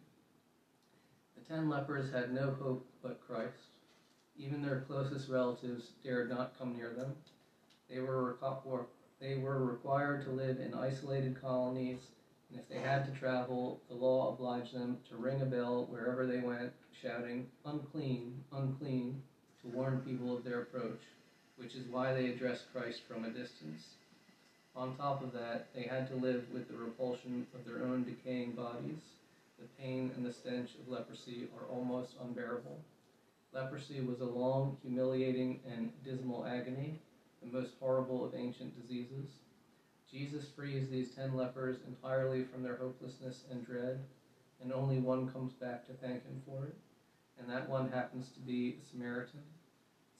[1.36, 3.78] The ten lepers had no hope but Christ.
[4.38, 7.16] Even their closest relatives dared not come near them.
[7.90, 8.38] They were,
[9.20, 12.00] they were required to live in isolated colonies,
[12.50, 16.26] and if they had to travel, the law obliged them to ring a bell wherever
[16.26, 19.22] they went, shouting, Unclean, unclean,
[19.62, 21.02] to warn people of their approach,
[21.58, 23.96] which is why they addressed Christ from a distance.
[24.76, 28.54] On top of that, they had to live with the repulsion of their own decaying
[28.54, 29.02] bodies.
[29.60, 32.78] The pain and the stench of leprosy are almost unbearable.
[33.54, 37.00] Leprosy was a long, humiliating, and dismal agony,
[37.44, 39.28] the most horrible of ancient diseases.
[40.10, 44.00] Jesus frees these ten lepers entirely from their hopelessness and dread,
[44.62, 46.76] and only one comes back to thank him for it,
[47.40, 49.42] and that one happens to be a Samaritan.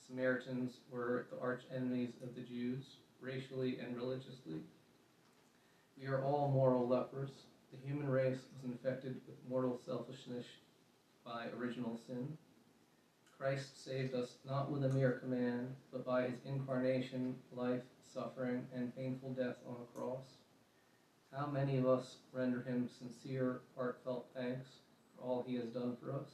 [0.08, 4.62] Samaritans were the arch enemies of the Jews, racially and religiously.
[6.00, 7.30] We are all moral lepers.
[7.72, 10.46] The human race was infected with mortal selfishness
[11.24, 12.38] by original sin.
[13.38, 18.96] Christ saved us not with a mere command, but by his incarnation, life, suffering, and
[18.96, 20.26] painful death on the cross.
[21.32, 24.68] How many of us render him sincere, heartfelt thanks
[25.16, 26.28] for all he has done for us?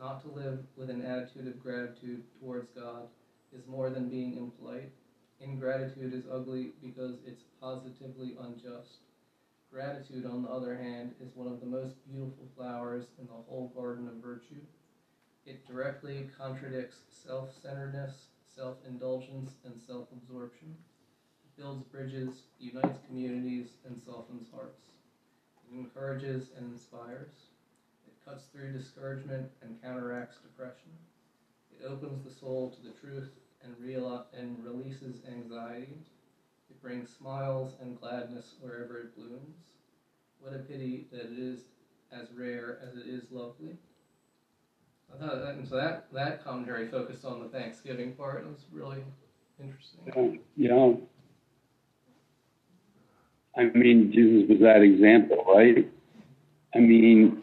[0.00, 3.06] Not to live with an attitude of gratitude towards God
[3.52, 4.92] is more than being impolite.
[5.40, 9.00] Ingratitude is ugly because it's positively unjust.
[9.70, 13.70] Gratitude, on the other hand, is one of the most beautiful flowers in the whole
[13.76, 14.62] garden of virtue.
[15.44, 20.74] It directly contradicts self centeredness, self indulgence, and self absorption.
[21.44, 24.86] It builds bridges, unites communities, and softens hearts.
[25.70, 27.49] It encourages and inspires.
[28.24, 30.90] Cuts through discouragement and counteracts depression.
[31.80, 33.30] It opens the soul to the truth
[33.64, 35.96] and, real- and releases anxiety.
[36.70, 39.56] It brings smiles and gladness wherever it blooms.
[40.40, 41.60] what a pity that it is
[42.12, 43.76] as rare as it is lovely.
[45.12, 48.42] I thought that, and so that, that commentary focused on the Thanksgiving part.
[48.44, 49.02] It was really
[49.60, 50.38] interesting.
[50.56, 50.92] Yeah.
[53.56, 55.90] I mean, Jesus was that example, right?
[56.74, 57.42] I mean,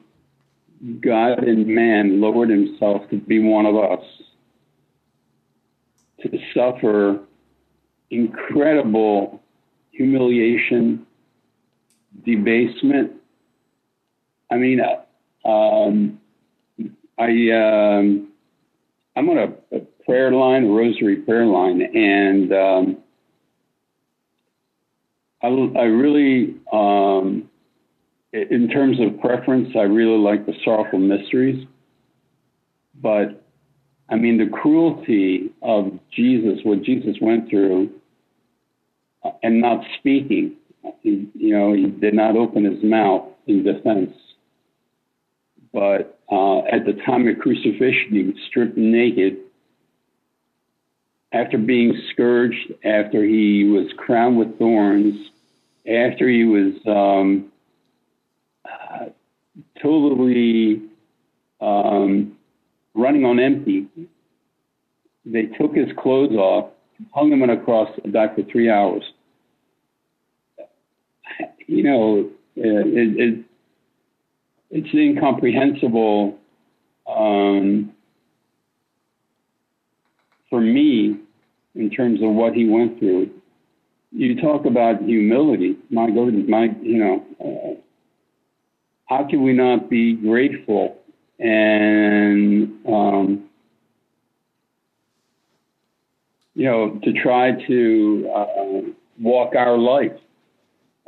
[1.02, 4.06] God and man lowered himself to be one of us,
[6.22, 7.20] to suffer
[8.12, 9.42] incredible
[9.92, 11.06] humiliation,
[12.26, 13.14] debasement.
[14.52, 14.82] I mean,
[15.46, 16.20] um,
[17.18, 18.30] I um,
[19.16, 22.98] I'm on a, a, prayer line, a rosary prayer line, and um,
[25.42, 27.47] I, I really, um,
[28.50, 31.66] in terms of preference, I really like the sorrowful mysteries.
[33.02, 33.44] But
[34.10, 37.92] I mean, the cruelty of Jesus, what Jesus went through,
[39.24, 40.56] uh, and not speaking.
[41.02, 44.14] He, you know, he did not open his mouth in defense.
[45.74, 49.38] But uh, at the time of crucifixion, he was stripped naked.
[51.34, 55.16] After being scourged, after he was crowned with thorns,
[55.86, 57.52] after he was um,
[58.68, 59.06] uh,
[59.82, 60.82] totally
[61.62, 62.38] um,
[62.94, 63.88] running on empty,
[65.26, 66.72] they took his clothes off,
[67.14, 69.04] hung him on a cross, and died for three hours.
[71.68, 73.46] You know, it, it,
[74.72, 76.38] it's incomprehensible
[77.08, 77.92] um,
[80.50, 81.18] for me
[81.76, 83.30] in terms of what he went through.
[84.12, 85.78] You talk about humility.
[85.90, 87.82] My God, my you know, uh,
[89.08, 90.98] how can we not be grateful
[91.40, 93.44] and um,
[96.56, 98.82] you know to try to uh,
[99.20, 100.18] walk our life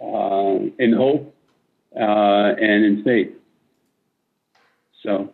[0.01, 1.33] uh, in hope
[1.95, 3.31] uh, and in faith.
[5.03, 5.33] So,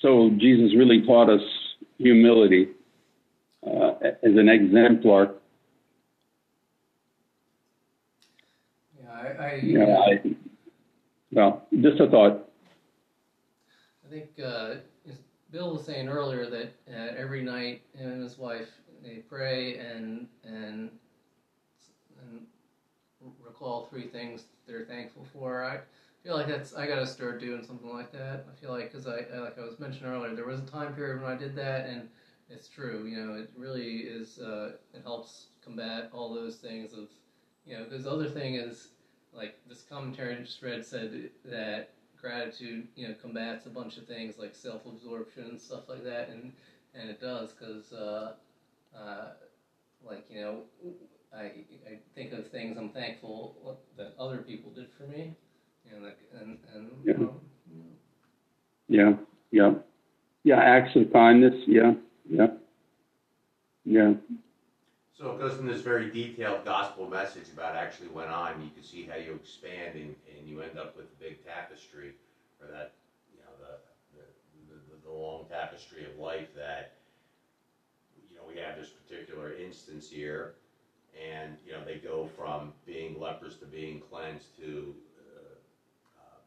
[0.00, 1.42] so Jesus really taught us
[1.98, 2.68] humility
[3.66, 5.34] uh, as an exemplar.
[9.34, 10.36] Yeah, I, you I,
[11.32, 12.48] well, just a thought.
[14.04, 14.74] I think uh,
[15.50, 18.68] Bill was saying earlier that uh, every night him and his wife
[19.02, 20.90] they pray and and
[22.20, 22.46] and
[23.42, 25.64] recall three things they're thankful for.
[25.64, 25.80] I
[26.22, 28.46] feel like that's I gotta start doing something like that.
[28.50, 30.94] I feel like because I, I like I was mentioning earlier, there was a time
[30.94, 32.08] period when I did that, and
[32.48, 33.06] it's true.
[33.06, 34.38] You know, it really is.
[34.38, 37.08] Uh, it helps combat all those things of
[37.66, 37.84] you know.
[37.84, 38.88] Because the other thing is
[39.34, 41.90] like this commentary I just read said that
[42.20, 46.52] gratitude you know combats a bunch of things like self-absorption and stuff like that, and
[46.94, 47.92] and it does because.
[47.92, 48.32] Uh,
[48.96, 49.28] uh,
[50.06, 50.58] like you know,
[51.34, 51.42] I
[51.88, 55.34] I think of things I'm thankful that other people did for me,
[55.90, 56.04] and
[56.40, 57.14] and and yeah.
[57.14, 57.30] Um,
[58.88, 59.12] yeah,
[59.50, 59.72] yeah,
[60.44, 60.56] yeah.
[60.60, 61.54] Acts of kindness.
[61.66, 61.92] Yeah,
[62.28, 62.48] yeah,
[63.84, 64.12] yeah.
[65.20, 68.62] So it goes from this very detailed gospel message about actually went on.
[68.62, 72.12] You can see how you expand and, and you end up with the big tapestry,
[72.58, 72.94] or that
[73.30, 76.92] you know the the, the, the long tapestry of life that
[78.30, 80.54] you know we have this particular instance here,
[81.22, 84.94] and you know they go from being lepers to being cleansed to
[85.36, 86.40] uh, uh,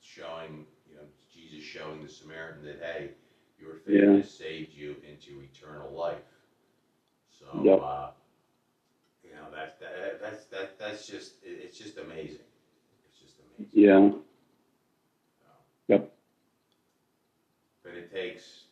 [0.00, 1.02] showing, you know,
[1.34, 3.10] Jesus showing the Samaritan that hey,
[3.60, 4.16] your faith yeah.
[4.18, 6.27] has saved you into eternal life.
[7.52, 7.80] So, yep.
[7.82, 8.10] uh,
[9.24, 12.44] you know, that, that that's that that's just it's just amazing.
[13.08, 13.72] It's just amazing.
[13.72, 14.10] Yeah.
[15.40, 15.46] So,
[15.88, 16.12] yep.
[17.82, 18.64] But it takes,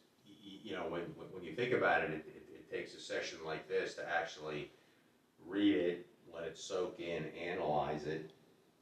[0.62, 4.02] you know, when when you think about it, it takes a session like this to
[4.08, 4.70] actually
[5.46, 8.30] read it, let it soak in, analyze it,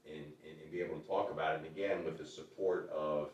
[0.06, 1.58] and, and, and be able to talk about it.
[1.58, 3.30] And again, with the support of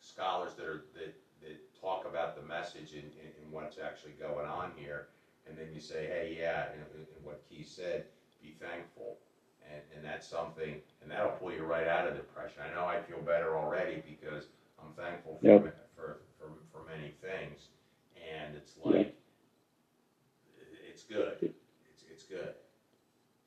[0.00, 3.10] scholars that are that, that talk about the message and,
[3.42, 5.08] and what's actually going on here.
[5.50, 8.04] And then you say, hey, yeah, and, and what Keith said,
[8.40, 9.18] be thankful.
[9.66, 12.62] And, and that's something, and that'll pull you right out of depression.
[12.64, 14.46] I know I feel better already because
[14.80, 15.74] I'm thankful for, yep.
[15.94, 17.66] for, for, for many things.
[18.14, 19.14] And it's like, yep
[21.10, 21.36] good.
[21.42, 22.54] It's, it's good.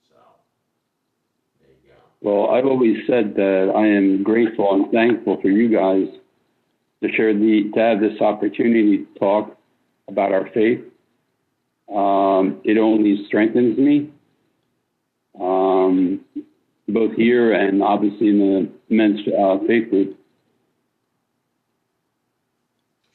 [0.07, 0.15] So,
[1.59, 1.99] there you go.
[2.21, 6.07] Well, I've always said that I am grateful and thankful for you guys
[7.01, 9.57] to share the to have this opportunity to talk
[10.07, 10.81] about our faith.
[11.89, 14.09] Um, it only strengthens me,
[15.39, 16.21] um,
[16.87, 20.17] both here and obviously in the men's uh, faith group.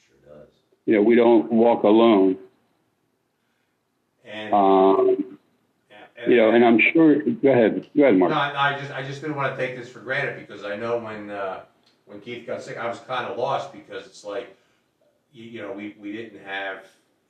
[0.06, 0.48] Sure does.
[0.86, 2.36] You know, we don't walk alone.
[4.24, 5.38] And, um,
[6.16, 7.20] And- you know, and I'm sure.
[7.22, 8.32] Go ahead, go ahead, No, Mark.
[8.32, 10.98] I, I just, I just didn't want to take this for granted because I know
[10.98, 11.60] when, uh,
[12.06, 14.54] when Keith got sick, I was kind of lost because it's like,
[15.32, 16.84] you, you know, we, we didn't have,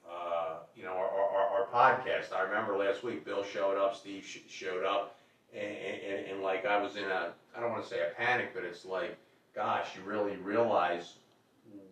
[0.08, 2.32] uh, you know, our, our, our podcast.
[2.34, 5.16] I remember last week, Bill showed up, Steve sh- showed up,
[5.54, 8.50] and, and, and like I was in a, I don't want to say a panic,
[8.54, 9.18] but it's like,
[9.54, 11.14] gosh, you really realize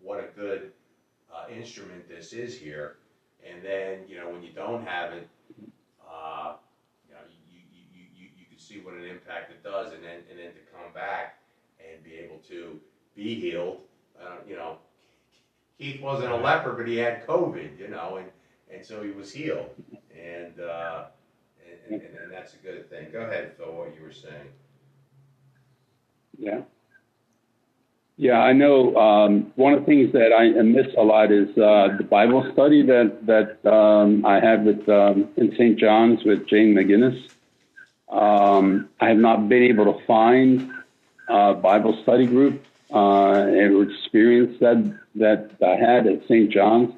[0.02, 0.72] what a good
[1.34, 2.96] uh, instrument this is here.
[3.48, 5.28] And then, you know, when you don't have it,
[6.02, 6.54] uh,
[7.08, 10.22] you know, you, you, you, you, can see what an impact it does, and then,
[10.30, 11.38] and then to come back
[11.78, 12.80] and be able to
[13.14, 13.80] be healed.
[14.20, 14.78] Uh, you know,
[15.78, 18.28] Keith wasn't a leper, but he had COVID, you know, and,
[18.72, 19.70] and so he was healed.
[20.16, 21.04] And, uh,
[21.88, 23.08] and, and, and that's a good thing.
[23.12, 24.48] Go ahead, Phil, what you were saying.
[26.38, 26.60] Yeah.
[28.18, 28.96] Yeah, I know.
[28.96, 32.80] Um, one of the things that I miss a lot is uh, the Bible study
[32.86, 35.78] that that um, I had with um, in St.
[35.78, 37.28] John's with Jane McGinnis.
[38.08, 40.72] Um, I have not been able to find
[41.28, 43.46] a Bible study group uh,
[43.82, 46.50] experience that that I had at St.
[46.50, 46.94] John's,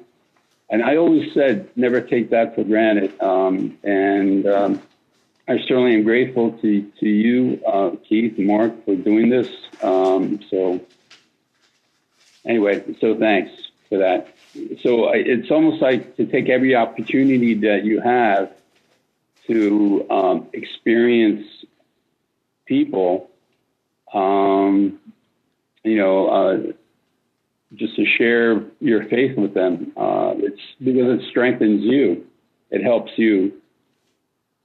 [0.69, 3.19] and I always said never take that for granted.
[3.21, 4.81] Um, and um,
[5.47, 9.49] I certainly am grateful to to you, uh, Keith Mark, for doing this.
[9.81, 10.81] Um, so
[12.45, 13.51] anyway, so thanks
[13.89, 14.27] for that.
[14.81, 18.51] So I- it's almost like to take every opportunity that you have
[19.47, 21.47] to um, experience
[22.65, 23.29] people,
[24.13, 24.99] um,
[25.89, 26.57] you know, uh,
[27.75, 29.91] just to share your faith with them.
[29.95, 32.25] Uh, it's because it strengthens you.
[32.71, 33.53] It helps you,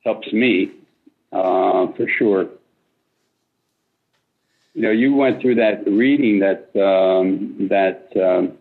[0.05, 0.73] helps me,
[1.33, 2.49] uh, for sure
[4.75, 8.59] you know, you went through that reading that um, that um,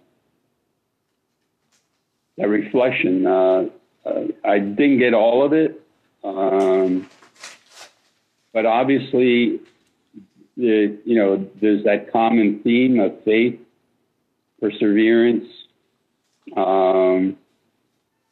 [2.37, 3.25] that reflection.
[3.25, 3.65] Uh,
[4.05, 5.81] uh, I didn't get all of it,
[6.23, 7.09] um,
[8.53, 9.59] but obviously,
[10.57, 13.59] the, you know, there's that common theme of faith,
[14.61, 15.45] perseverance,
[16.55, 17.37] um,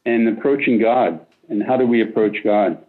[0.05, 1.25] and approaching God.
[1.49, 2.83] And how do we approach God?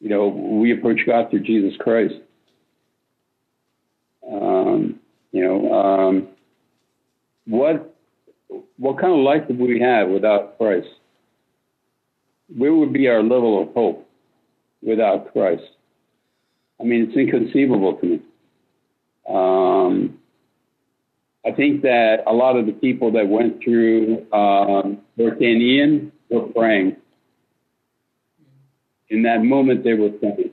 [0.00, 2.14] You know, we approach God through Jesus Christ.
[4.30, 5.00] Um,
[5.32, 6.28] you know, um,
[7.46, 7.94] what
[8.76, 10.88] what kind of life would we have without Christ?
[12.54, 14.08] Where would be our level of hope
[14.82, 15.64] without Christ?
[16.80, 18.20] I mean, it's inconceivable to me.
[19.28, 20.18] Um,
[21.46, 26.48] I think that a lot of the people that went through um, Hurricane Ian were
[26.48, 26.96] praying.
[29.08, 30.50] In that moment, they were praying.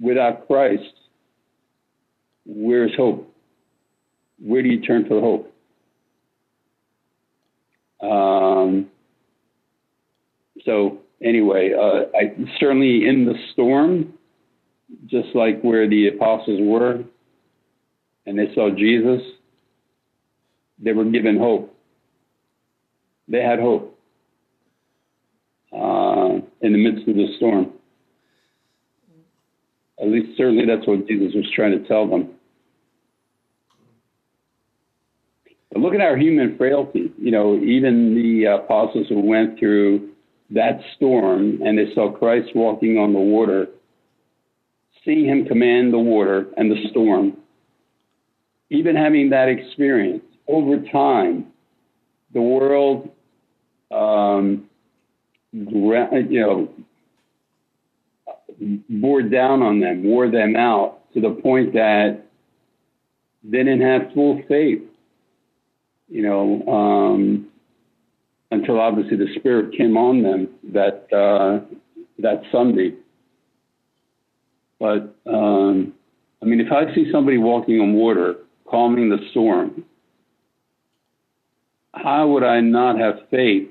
[0.00, 0.92] Without Christ,
[2.44, 3.32] where's hope?
[4.38, 5.48] Where do you turn for hope?
[8.02, 8.90] Um,
[10.64, 14.12] so anyway, uh, I certainly in the storm,
[15.06, 17.02] just like where the apostles were,
[18.26, 19.20] and they saw Jesus,
[20.78, 21.74] they were given hope.
[23.28, 23.98] They had hope
[25.72, 27.72] uh, in the midst of the storm.
[30.00, 32.30] At least, certainly, that's what Jesus was trying to tell them.
[35.70, 37.12] But look at our human frailty.
[37.18, 40.10] You know, even the apostles who went through
[40.50, 43.68] that storm and they saw Christ walking on the water,
[45.04, 47.36] seeing him command the water and the storm,
[48.70, 51.46] even having that experience over time,
[52.32, 53.10] the world,
[53.90, 54.68] um,
[55.52, 56.68] you know,
[58.88, 62.22] bore down on them, wore them out to the point that
[63.44, 64.82] they didn't have full faith,
[66.08, 67.48] you know, um,
[68.50, 71.64] until obviously the Spirit came on them that uh,
[72.18, 72.94] that Sunday.
[74.82, 75.94] But um,
[76.42, 79.84] I mean, if I see somebody walking on water, calming the storm,
[81.94, 83.68] how would I not have faith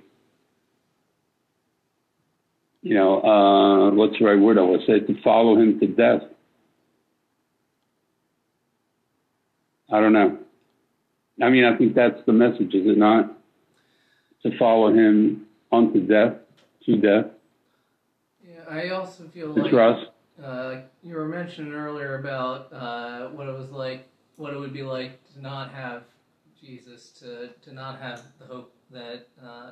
[2.81, 6.21] you know, uh, what's the right word I would say, to follow him to death.
[9.91, 10.39] I don't know.
[11.41, 13.37] I mean, I think that's the message, is it not?
[14.43, 16.33] To follow him unto death,
[16.85, 17.25] to death,
[18.43, 20.07] Yeah, I also feel to like trust.
[20.43, 24.83] Uh, you were mentioning earlier about uh, what it was like, what it would be
[24.83, 26.03] like to not have
[26.59, 29.71] Jesus, to, to not have the hope that uh,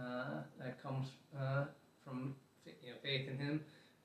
[0.00, 1.64] uh, that comes uh,
[2.04, 2.34] from
[2.66, 3.60] you know, faith in Him,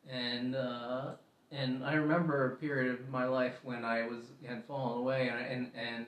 [0.10, 1.12] and uh,
[1.52, 5.72] and I remember a period of my life when I was had fallen away, and
[5.76, 6.06] and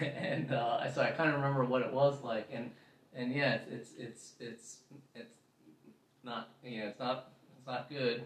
[0.00, 2.70] and, and so I kind of remember what it was like, and
[3.14, 4.78] and yeah, it's it's it's
[5.14, 5.34] it's,
[5.86, 8.24] it's not you know it's not it's not good.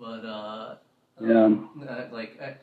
[0.00, 0.76] But uh,
[1.20, 1.44] Yeah.
[1.44, 2.56] um, uh, like I,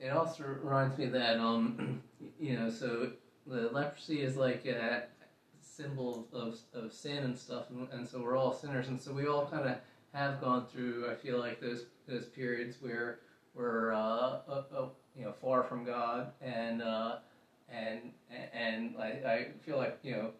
[0.00, 2.00] it also reminds me that um
[2.40, 3.10] you know so
[3.46, 5.04] the leprosy is like a
[5.60, 9.26] symbol of, of sin and stuff, and, and so we're all sinners, and so we
[9.26, 9.76] all kind of
[10.14, 11.08] have gone through.
[11.10, 13.20] I feel like those those periods where
[13.54, 14.86] we're uh, uh, uh,
[15.16, 17.16] you know far from God, and uh,
[17.68, 18.12] and
[18.52, 20.30] and I, I feel like you know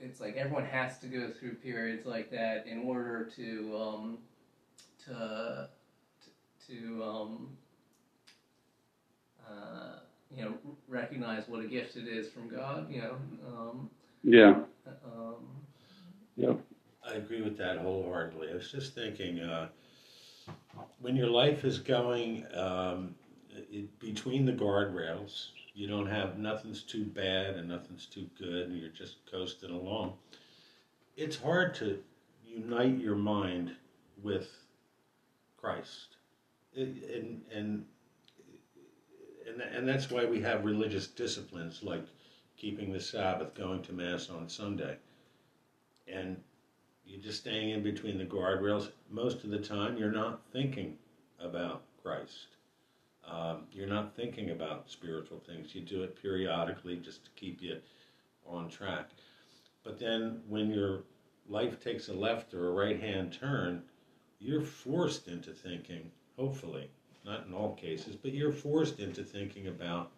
[0.00, 4.18] it's like everyone has to go through periods like that in order to um,
[5.06, 5.68] to
[6.66, 7.48] to, to um,
[9.48, 9.96] uh,
[10.34, 10.54] you know
[10.88, 12.90] recognize what a gift it is from God.
[12.90, 13.16] You know.
[13.46, 13.90] Um,
[14.22, 14.60] Yeah.
[15.04, 15.46] um,
[16.36, 16.60] Yep.
[17.08, 18.48] I agree with that wholeheartedly.
[18.50, 19.68] I was just thinking, uh,
[21.00, 23.14] when your life is going um,
[23.70, 28.78] it, between the guardrails, you don't have nothing's too bad and nothing's too good, and
[28.78, 30.14] you're just coasting along.
[31.16, 32.02] It's hard to
[32.44, 33.74] unite your mind
[34.22, 34.65] with
[35.66, 36.14] Christ,
[36.76, 37.84] and and and
[39.74, 42.04] and that's why we have religious disciplines like
[42.56, 44.96] keeping the Sabbath, going to Mass on Sunday,
[46.06, 46.40] and
[47.04, 48.92] you're just staying in between the guardrails.
[49.10, 50.98] Most of the time, you're not thinking
[51.40, 52.46] about Christ.
[53.26, 55.74] Um, you're not thinking about spiritual things.
[55.74, 57.80] You do it periodically just to keep you
[58.46, 59.10] on track.
[59.82, 61.02] But then, when your
[61.48, 63.82] life takes a left or a right hand turn,
[64.38, 66.88] you're forced into thinking, hopefully,
[67.24, 70.10] not in all cases, but you're forced into thinking about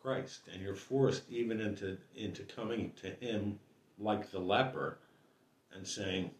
[0.00, 3.58] Christ, and you're forced even into into coming to Him
[3.98, 4.98] like the leper
[5.74, 6.30] and saying,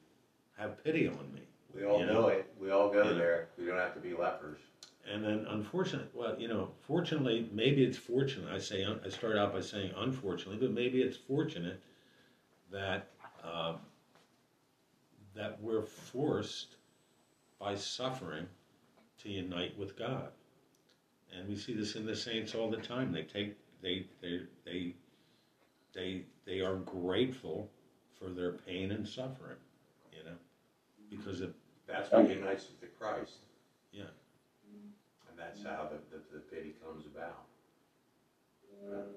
[0.56, 1.42] "Have pity on me."
[1.74, 2.28] We all You know know?
[2.28, 2.52] it.
[2.60, 3.12] We all go Yeah.
[3.14, 3.48] there.
[3.58, 4.60] We don't have to be lepers.
[5.04, 8.52] And then, unfortunately, well, you know, fortunately, maybe it's fortunate.
[8.52, 11.80] I say I start out by saying unfortunately, but maybe it's fortunate
[12.70, 13.08] that
[13.42, 13.80] um,
[15.36, 16.76] that we're forced
[17.60, 18.46] by suffering
[19.22, 20.28] to unite with God.
[21.36, 23.12] And we see this in the saints all the time.
[23.12, 24.94] They take they they they
[25.94, 27.70] they they are grateful
[28.18, 29.58] for their pain and suffering,
[30.12, 30.36] you know,
[31.10, 31.52] because of
[31.86, 33.38] That's what unites with the Christ.
[33.92, 34.04] Yeah.
[35.28, 37.44] And that's how the, the, the pity comes about.
[38.84, 39.12] Mm-hmm.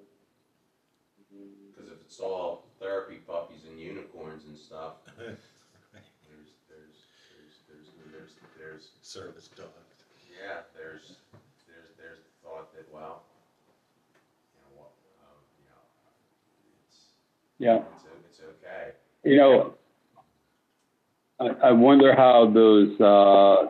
[1.72, 5.38] Because if it's all therapy puppies and unicorns and stuff, there's
[6.68, 6.98] there's
[7.70, 9.68] there's there's there's there's service dog.
[10.30, 11.16] yeah there's
[11.68, 13.24] there's there's the thought that well
[14.54, 14.92] you know what
[15.24, 15.84] um, you know
[16.86, 16.98] it's
[17.58, 17.82] Yeah.
[17.96, 18.92] it's it's okay
[19.24, 19.74] You know,
[21.40, 23.00] I, I wonder how those.
[23.00, 23.70] Uh,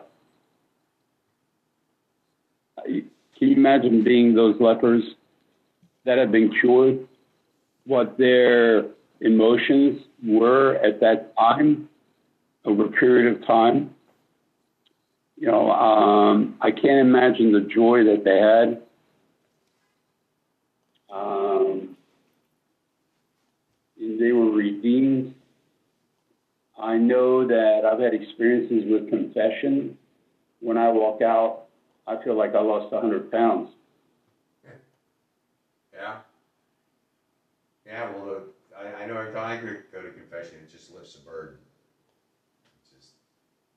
[2.84, 5.02] can you imagine being those lepers
[6.04, 7.06] that have been cured?
[7.86, 8.86] What their
[9.20, 11.88] emotions were at that time,
[12.64, 13.94] over a period of time.
[15.40, 18.82] You know, um, I can't imagine the joy that they had.
[21.10, 21.96] Um,
[23.98, 25.34] they were redeemed.
[26.78, 29.96] I know that I've had experiences with confession.
[30.60, 31.68] When I walk out,
[32.06, 33.70] I feel like I lost 100 pounds.
[35.92, 36.16] yeah
[37.86, 38.44] yeah well
[38.76, 41.56] I, I know every time I go go to confession it just lifts a burden
[42.80, 43.08] it's just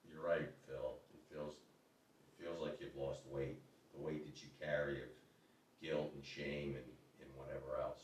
[0.07, 1.55] you're right Phil it feels
[2.23, 3.57] it feels like you've lost weight
[3.95, 5.09] the weight that you carry of
[5.81, 6.85] guilt and shame and,
[7.21, 7.99] and whatever else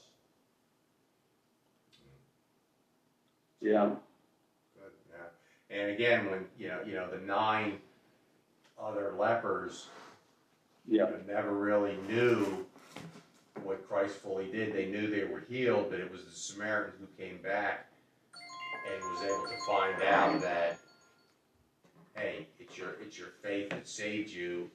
[3.62, 3.90] Yeah.
[4.76, 5.78] Good, yeah.
[5.78, 7.80] And again, when, you know, you know, the nine
[8.82, 9.88] other lepers
[10.88, 11.10] Yeah.
[11.10, 12.66] you know, never really knew
[13.64, 14.74] what Christ fully did.
[14.74, 17.88] They knew they were healed, but it was the Samaritan who came back
[18.92, 20.80] and was able to find out that,
[22.16, 24.70] hey, it's your it's your faith that saved you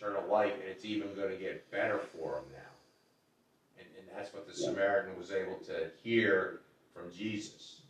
[0.00, 3.78] eternal life, and it's even going to get better for them now.
[3.78, 4.68] And, and that's what the Yeah.
[4.68, 6.60] Samaritan was able to hear
[6.94, 7.82] from Jesus.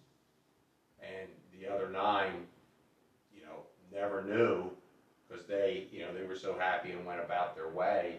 [1.01, 2.47] And the other nine,
[3.35, 4.71] you know, never knew
[5.29, 8.19] because they, you know, they were so happy and went about their way.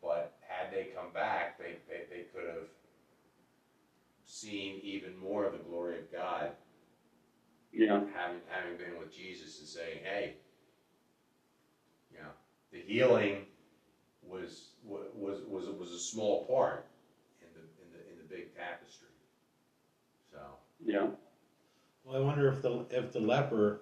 [0.00, 2.68] But had they come back, they, they, they could have
[4.24, 6.52] seen even more of the glory of God,
[7.72, 8.00] Yeah.
[8.14, 10.36] having having been with Jesus and saying, "Hey,
[12.72, 13.46] the healing
[14.28, 16.86] was was was was a small part
[17.40, 19.08] in the in the in the big tapestry."
[20.32, 20.38] So
[20.84, 21.08] Yeah.
[22.04, 23.80] Well, I wonder if the if the leper,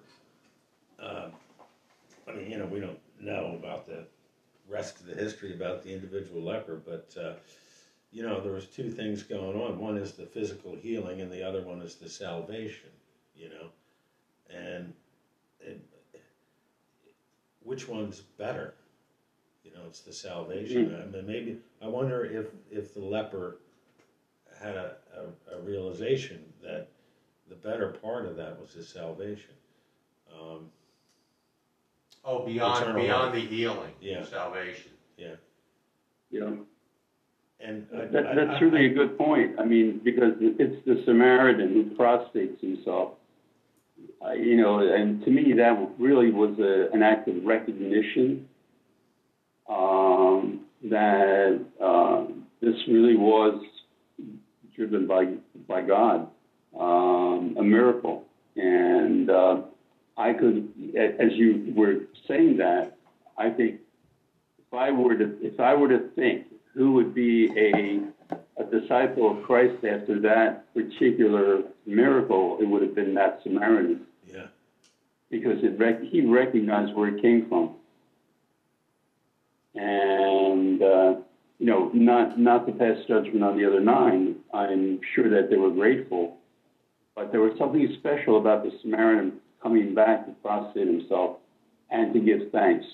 [0.99, 1.27] uh,
[2.27, 4.05] I mean, you know, we don't know about the
[4.67, 7.33] rest of the history about the individual leper, but uh,
[8.11, 9.79] you know, there was two things going on.
[9.79, 12.89] One is the physical healing, and the other one is the salvation.
[13.35, 13.67] You know,
[14.49, 14.93] and
[15.59, 15.79] it,
[17.63, 18.73] which one's better?
[19.63, 20.89] You know, it's the salvation.
[20.89, 21.03] Mm.
[21.03, 23.57] I mean, maybe I wonder if if the leper
[24.59, 24.95] had a,
[25.51, 26.87] a, a realization that
[27.49, 29.51] the better part of that was his salvation.
[30.33, 30.69] Um,
[32.23, 33.49] Oh, beyond beyond life.
[33.49, 34.23] the healing, Yeah.
[34.23, 34.91] salvation.
[35.17, 35.33] yeah,
[36.31, 36.59] know,
[37.59, 39.59] and I, that, I- that's I- really a good point.
[39.59, 43.13] I mean, because it's the Samaritan who prostrates himself.
[44.23, 48.47] Uh, you know, and to me, that really was a, an act of recognition
[49.71, 52.25] um, that uh,
[52.61, 53.63] this really was
[54.75, 55.25] driven by
[55.67, 56.27] by God,
[56.77, 58.25] um, a miracle.
[58.55, 59.61] And uh,
[60.17, 62.97] I could, as you were saying that,
[63.37, 63.79] I think
[64.59, 68.01] if I were to if I were to think who would be a
[68.57, 74.47] a disciple of Christ after that particular miracle, it would have been that Samaritan yeah,
[75.29, 77.75] because it he recognized where it came from.
[79.75, 81.15] And, uh,
[81.59, 85.57] you know, not, not to pass judgment on the other nine, I'm sure that they
[85.57, 86.37] were grateful.
[87.15, 91.37] But there was something special about the Samaritan coming back to prostrate himself
[91.89, 92.85] and to give thanks.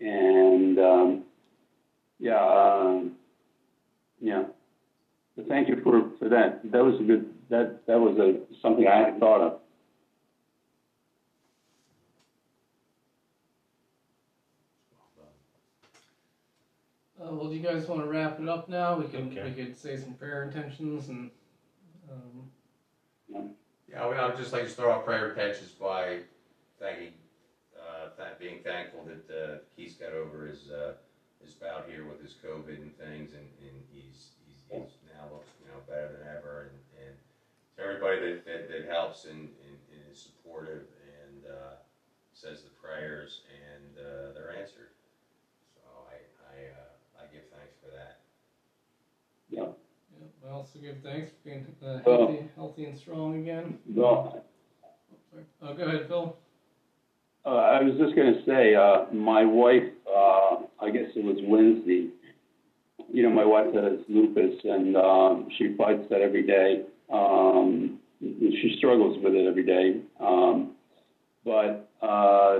[0.00, 1.24] And, um,
[2.18, 3.12] yeah, um,
[4.20, 4.44] yeah.
[5.36, 6.60] So thank you for, for that.
[6.70, 9.58] That was a good, that, that was a, something I hadn't thought of.
[17.21, 18.96] Uh, well, do you guys want to wrap it up now?
[18.98, 19.42] We could Okay.
[19.44, 21.30] we could say some prayer intentions and.
[22.10, 22.50] Um,
[23.88, 26.20] Yeah, I would, I would just like to start off prayer intentions by
[26.78, 27.12] thanking,
[27.76, 30.94] uh, th- being thankful that uh, Keith got over his uh,
[31.42, 35.50] his bout here with his COVID and things, and, and he's, he's he's now looks
[35.60, 37.14] you know better than ever, and, and
[37.76, 40.84] to everybody that, that, that helps and, and, and is supportive
[41.24, 41.74] and uh,
[42.32, 44.88] says the prayers and uh, they're answered.
[45.74, 46.16] So I
[46.48, 48.20] I, uh, I give thanks for that.
[49.50, 49.68] yeah,
[50.46, 53.78] I also give thanks for being uh, healthy, healthy and strong again.
[53.94, 54.44] Well,
[55.62, 56.36] Oh, go ahead, Phil.
[57.46, 61.38] uh, I was just going to say, uh, my wife, uh, I guess it was
[61.44, 62.08] Wednesday.
[63.10, 66.82] You know, my wife has lupus, and um, she fights that every day.
[67.12, 70.00] Um, she struggles with it every day.
[70.20, 70.72] Um,
[71.44, 72.58] but uh,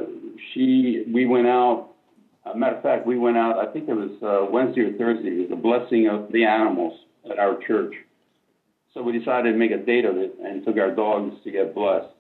[0.55, 1.91] she, we went out.
[2.53, 3.59] A matter of fact, we went out.
[3.59, 5.29] I think it was uh, Wednesday or Thursday.
[5.29, 6.99] It was a blessing of the animals
[7.31, 7.95] at our church.
[8.95, 11.75] So we decided to make a date of it and took our dogs to get
[11.75, 12.13] blessed.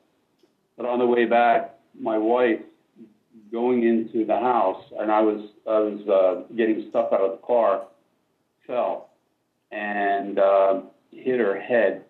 [0.77, 2.61] But on the way back, my wife
[3.51, 7.47] going into the house, and I was I was uh, getting stuff out of the
[7.47, 7.85] car,
[8.67, 9.11] fell
[9.71, 10.81] and uh,
[11.11, 12.05] hit her head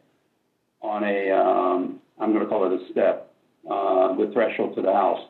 [0.81, 3.33] on a um, I'm going to call it a step,
[3.69, 5.29] uh, the threshold to the house.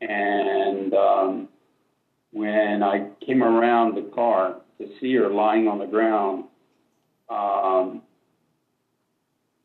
[0.00, 1.48] And um,
[2.32, 6.44] when I came around the car to see her lying on the ground,
[7.30, 8.02] um,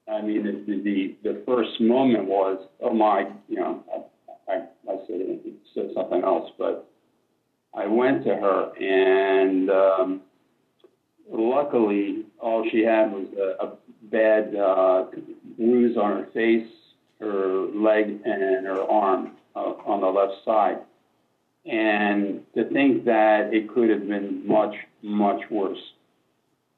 [0.08, 4.56] I mean, the, the, the first moment was, oh my, you know, I, I,
[4.90, 5.40] I said,
[5.74, 6.88] said something else, but
[7.74, 10.22] I went to her and, um,
[11.30, 15.06] luckily all she had was a, a bad, uh,
[15.58, 16.68] bruise on her face,
[17.20, 20.78] her leg and her arm uh, on the left side.
[21.66, 25.80] And to think that it could have been much, much worse.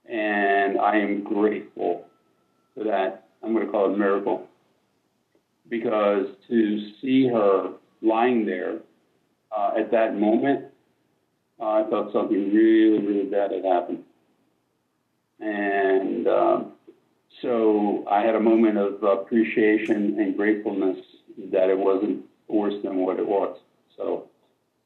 [0.09, 2.05] And I am grateful
[2.75, 3.27] for that.
[3.43, 4.47] I'm going to call it a miracle.
[5.69, 8.79] Because to see her lying there
[9.55, 10.65] uh, at that moment,
[11.59, 14.03] uh, I thought something really, really bad had happened.
[15.39, 16.71] And um,
[17.41, 20.97] so I had a moment of appreciation and gratefulness
[21.51, 23.57] that it wasn't worse than what it was.
[23.95, 24.29] So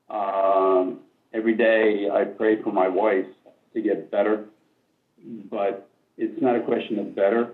[0.09, 0.99] um,
[1.33, 3.25] every day I pray for my wife
[3.73, 4.45] to get better,
[5.49, 7.53] but it's not a question of better.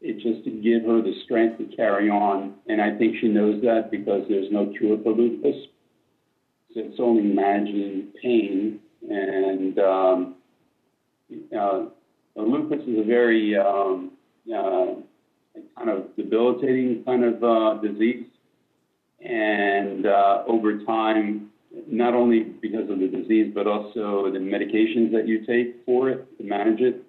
[0.00, 2.54] It's just to give her the strength to carry on.
[2.68, 5.56] And I think she knows that because there's no cure for lupus.
[6.74, 8.80] So it's only managing pain.
[9.08, 10.34] And um,
[11.56, 11.84] uh,
[12.36, 14.12] lupus is a very um,
[14.48, 14.94] uh,
[15.76, 18.26] kind of debilitating kind of uh, disease.
[19.20, 21.50] And uh, over time,
[21.86, 26.26] not only because of the disease, but also the medications that you take for it
[26.38, 27.02] to manage it,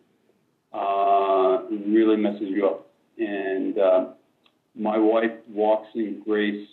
[0.73, 2.87] uh, really messes you up.
[3.17, 4.05] And uh,
[4.75, 6.67] my wife walks in grace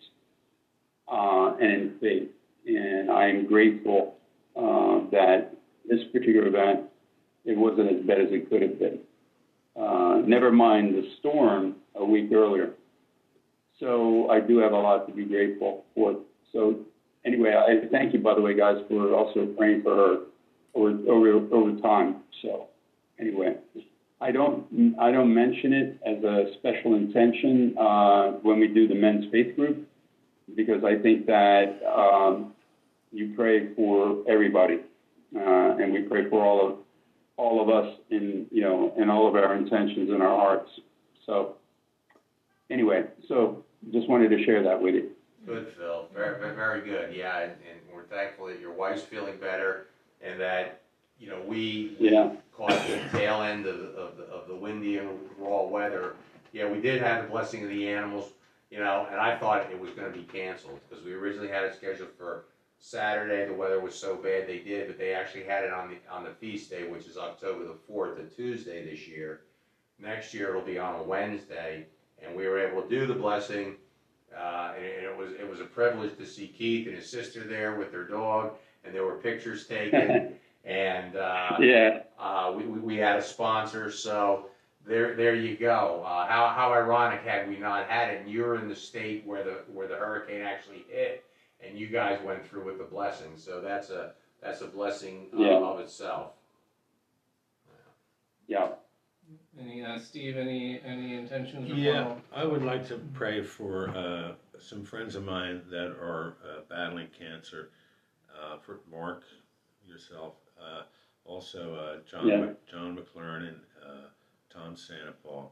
[1.11, 2.28] uh, and in faith,
[2.66, 4.16] and I am grateful
[4.57, 5.55] uh, that
[5.89, 6.80] this particular event,
[7.45, 8.99] it wasn't as bad as it could have been.
[9.74, 12.72] Uh, never mind the storm a week earlier.
[13.80, 16.16] So I do have a lot to be grateful for.
[16.53, 16.80] So
[17.29, 20.16] anyway, I thank you, by the way, guys, for also praying for her
[20.74, 22.16] over over over time.
[22.43, 22.68] So
[23.20, 23.57] anyway,
[24.20, 28.95] I don't I don't mention it as a special intention uh, when we do the
[28.95, 29.87] men's faith group
[30.57, 32.55] because I think that um,
[33.12, 34.81] you pray for everybody,
[35.37, 36.79] uh, and we pray for all of
[37.37, 40.70] all of us in you know in all of our intentions in our hearts.
[41.26, 41.57] So
[42.70, 45.11] anyway, so just wanted to share that with you.
[45.49, 46.09] Good, Phil.
[46.14, 47.14] Very, very, good.
[47.14, 49.86] Yeah, and, and we're thankful that your wife's feeling better
[50.20, 50.82] and that,
[51.18, 52.32] you know, we Yeah.
[52.55, 56.14] caught the tail end of, the- of, the, of the windy and raw weather.
[56.53, 58.30] Yeah, we did have the blessing of the animals,
[58.70, 61.74] you know, and I thought it was gonna be canceled because we originally had it
[61.74, 62.44] scheduled for
[62.78, 63.46] Saturday.
[63.46, 66.24] The weather was so bad they did, but they actually had it on the, on
[66.24, 69.40] the feast day, which is October the fourth, a Tuesday this year.
[69.99, 71.86] Next year it'll be on a Wednesday,
[72.22, 73.76] and we were able to do the blessing.
[74.37, 77.74] Uh, and it was, it was a privilege to see Keith and his sister there
[77.76, 78.53] with their dog,
[78.85, 80.35] and there were pictures taken.
[80.64, 82.03] And, uh, Yeah.
[82.18, 84.47] uh, we, we, we had a sponsor, so
[84.87, 86.03] there, there you go.
[86.05, 89.43] Uh, how, how ironic had we not had it, and you're in the state where
[89.45, 91.24] the, where the hurricane actually hit,
[91.66, 94.12] and you guys went through with the blessing, so that's a,
[94.43, 95.55] that's a blessing uh, Yeah.
[95.57, 96.33] of itself.
[98.47, 98.70] Yeah.
[99.61, 100.36] Any uh, Steve?
[100.36, 101.70] Any any intentions?
[101.70, 105.88] Or Yeah, follow- I would like to pray for uh, some friends of mine that
[106.00, 107.70] are uh, battling cancer.
[108.40, 109.24] Uh, for Mark,
[109.84, 110.82] yourself, uh,
[111.24, 112.36] also uh, John Yeah.
[112.36, 114.06] Mc- John McLaren and uh,
[114.48, 115.48] Tom Santapaul,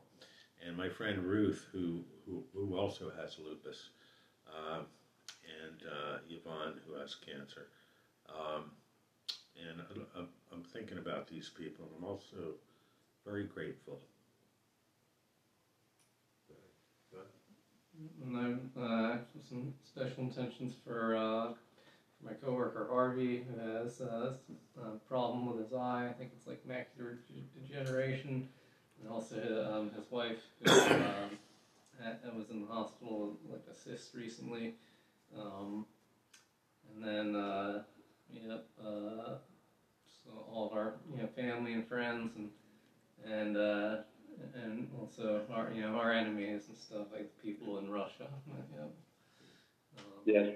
[0.64, 3.90] and my friend Ruth, who who, who also has lupus,
[4.48, 4.82] uh,
[5.64, 7.66] and uh, Yvonne, who has cancer.
[8.28, 8.70] Um,
[9.68, 11.86] and I- I'm, I'm thinking about these people.
[11.98, 12.54] I'm also
[13.26, 13.98] very grateful.
[18.22, 19.16] And then uh,
[19.48, 21.54] some special intentions for uh,
[22.24, 24.34] my coworker Harvey, who has uh,
[24.80, 26.06] a problem with his eye.
[26.08, 27.16] I think it's like macular
[27.54, 28.48] degeneration,
[29.00, 29.36] and also
[29.72, 31.30] um, his wife, who um,
[32.36, 34.74] was in the hospital with like a cyst recently.
[35.36, 35.86] Um,
[36.94, 37.82] and then, uh,
[38.30, 39.36] yep, uh,
[40.24, 42.50] so all of our you know family and friends and
[43.24, 43.96] and uh,
[44.64, 48.28] and also our you know our enemies and stuff like the people in Russia.
[48.76, 48.90] Yep.
[49.98, 50.50] Um, Yeah.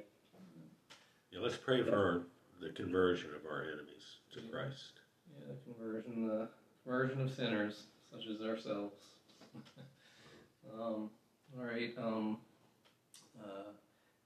[1.32, 2.24] Yeah, let's pray for
[2.60, 5.00] the conversion of our enemies to Christ.
[5.32, 6.48] Yeah, the conversion, the
[6.84, 8.96] conversion of sinners such as ourselves.
[10.74, 11.10] um,
[11.56, 11.92] all right.
[11.96, 12.38] Um,
[13.40, 13.70] uh,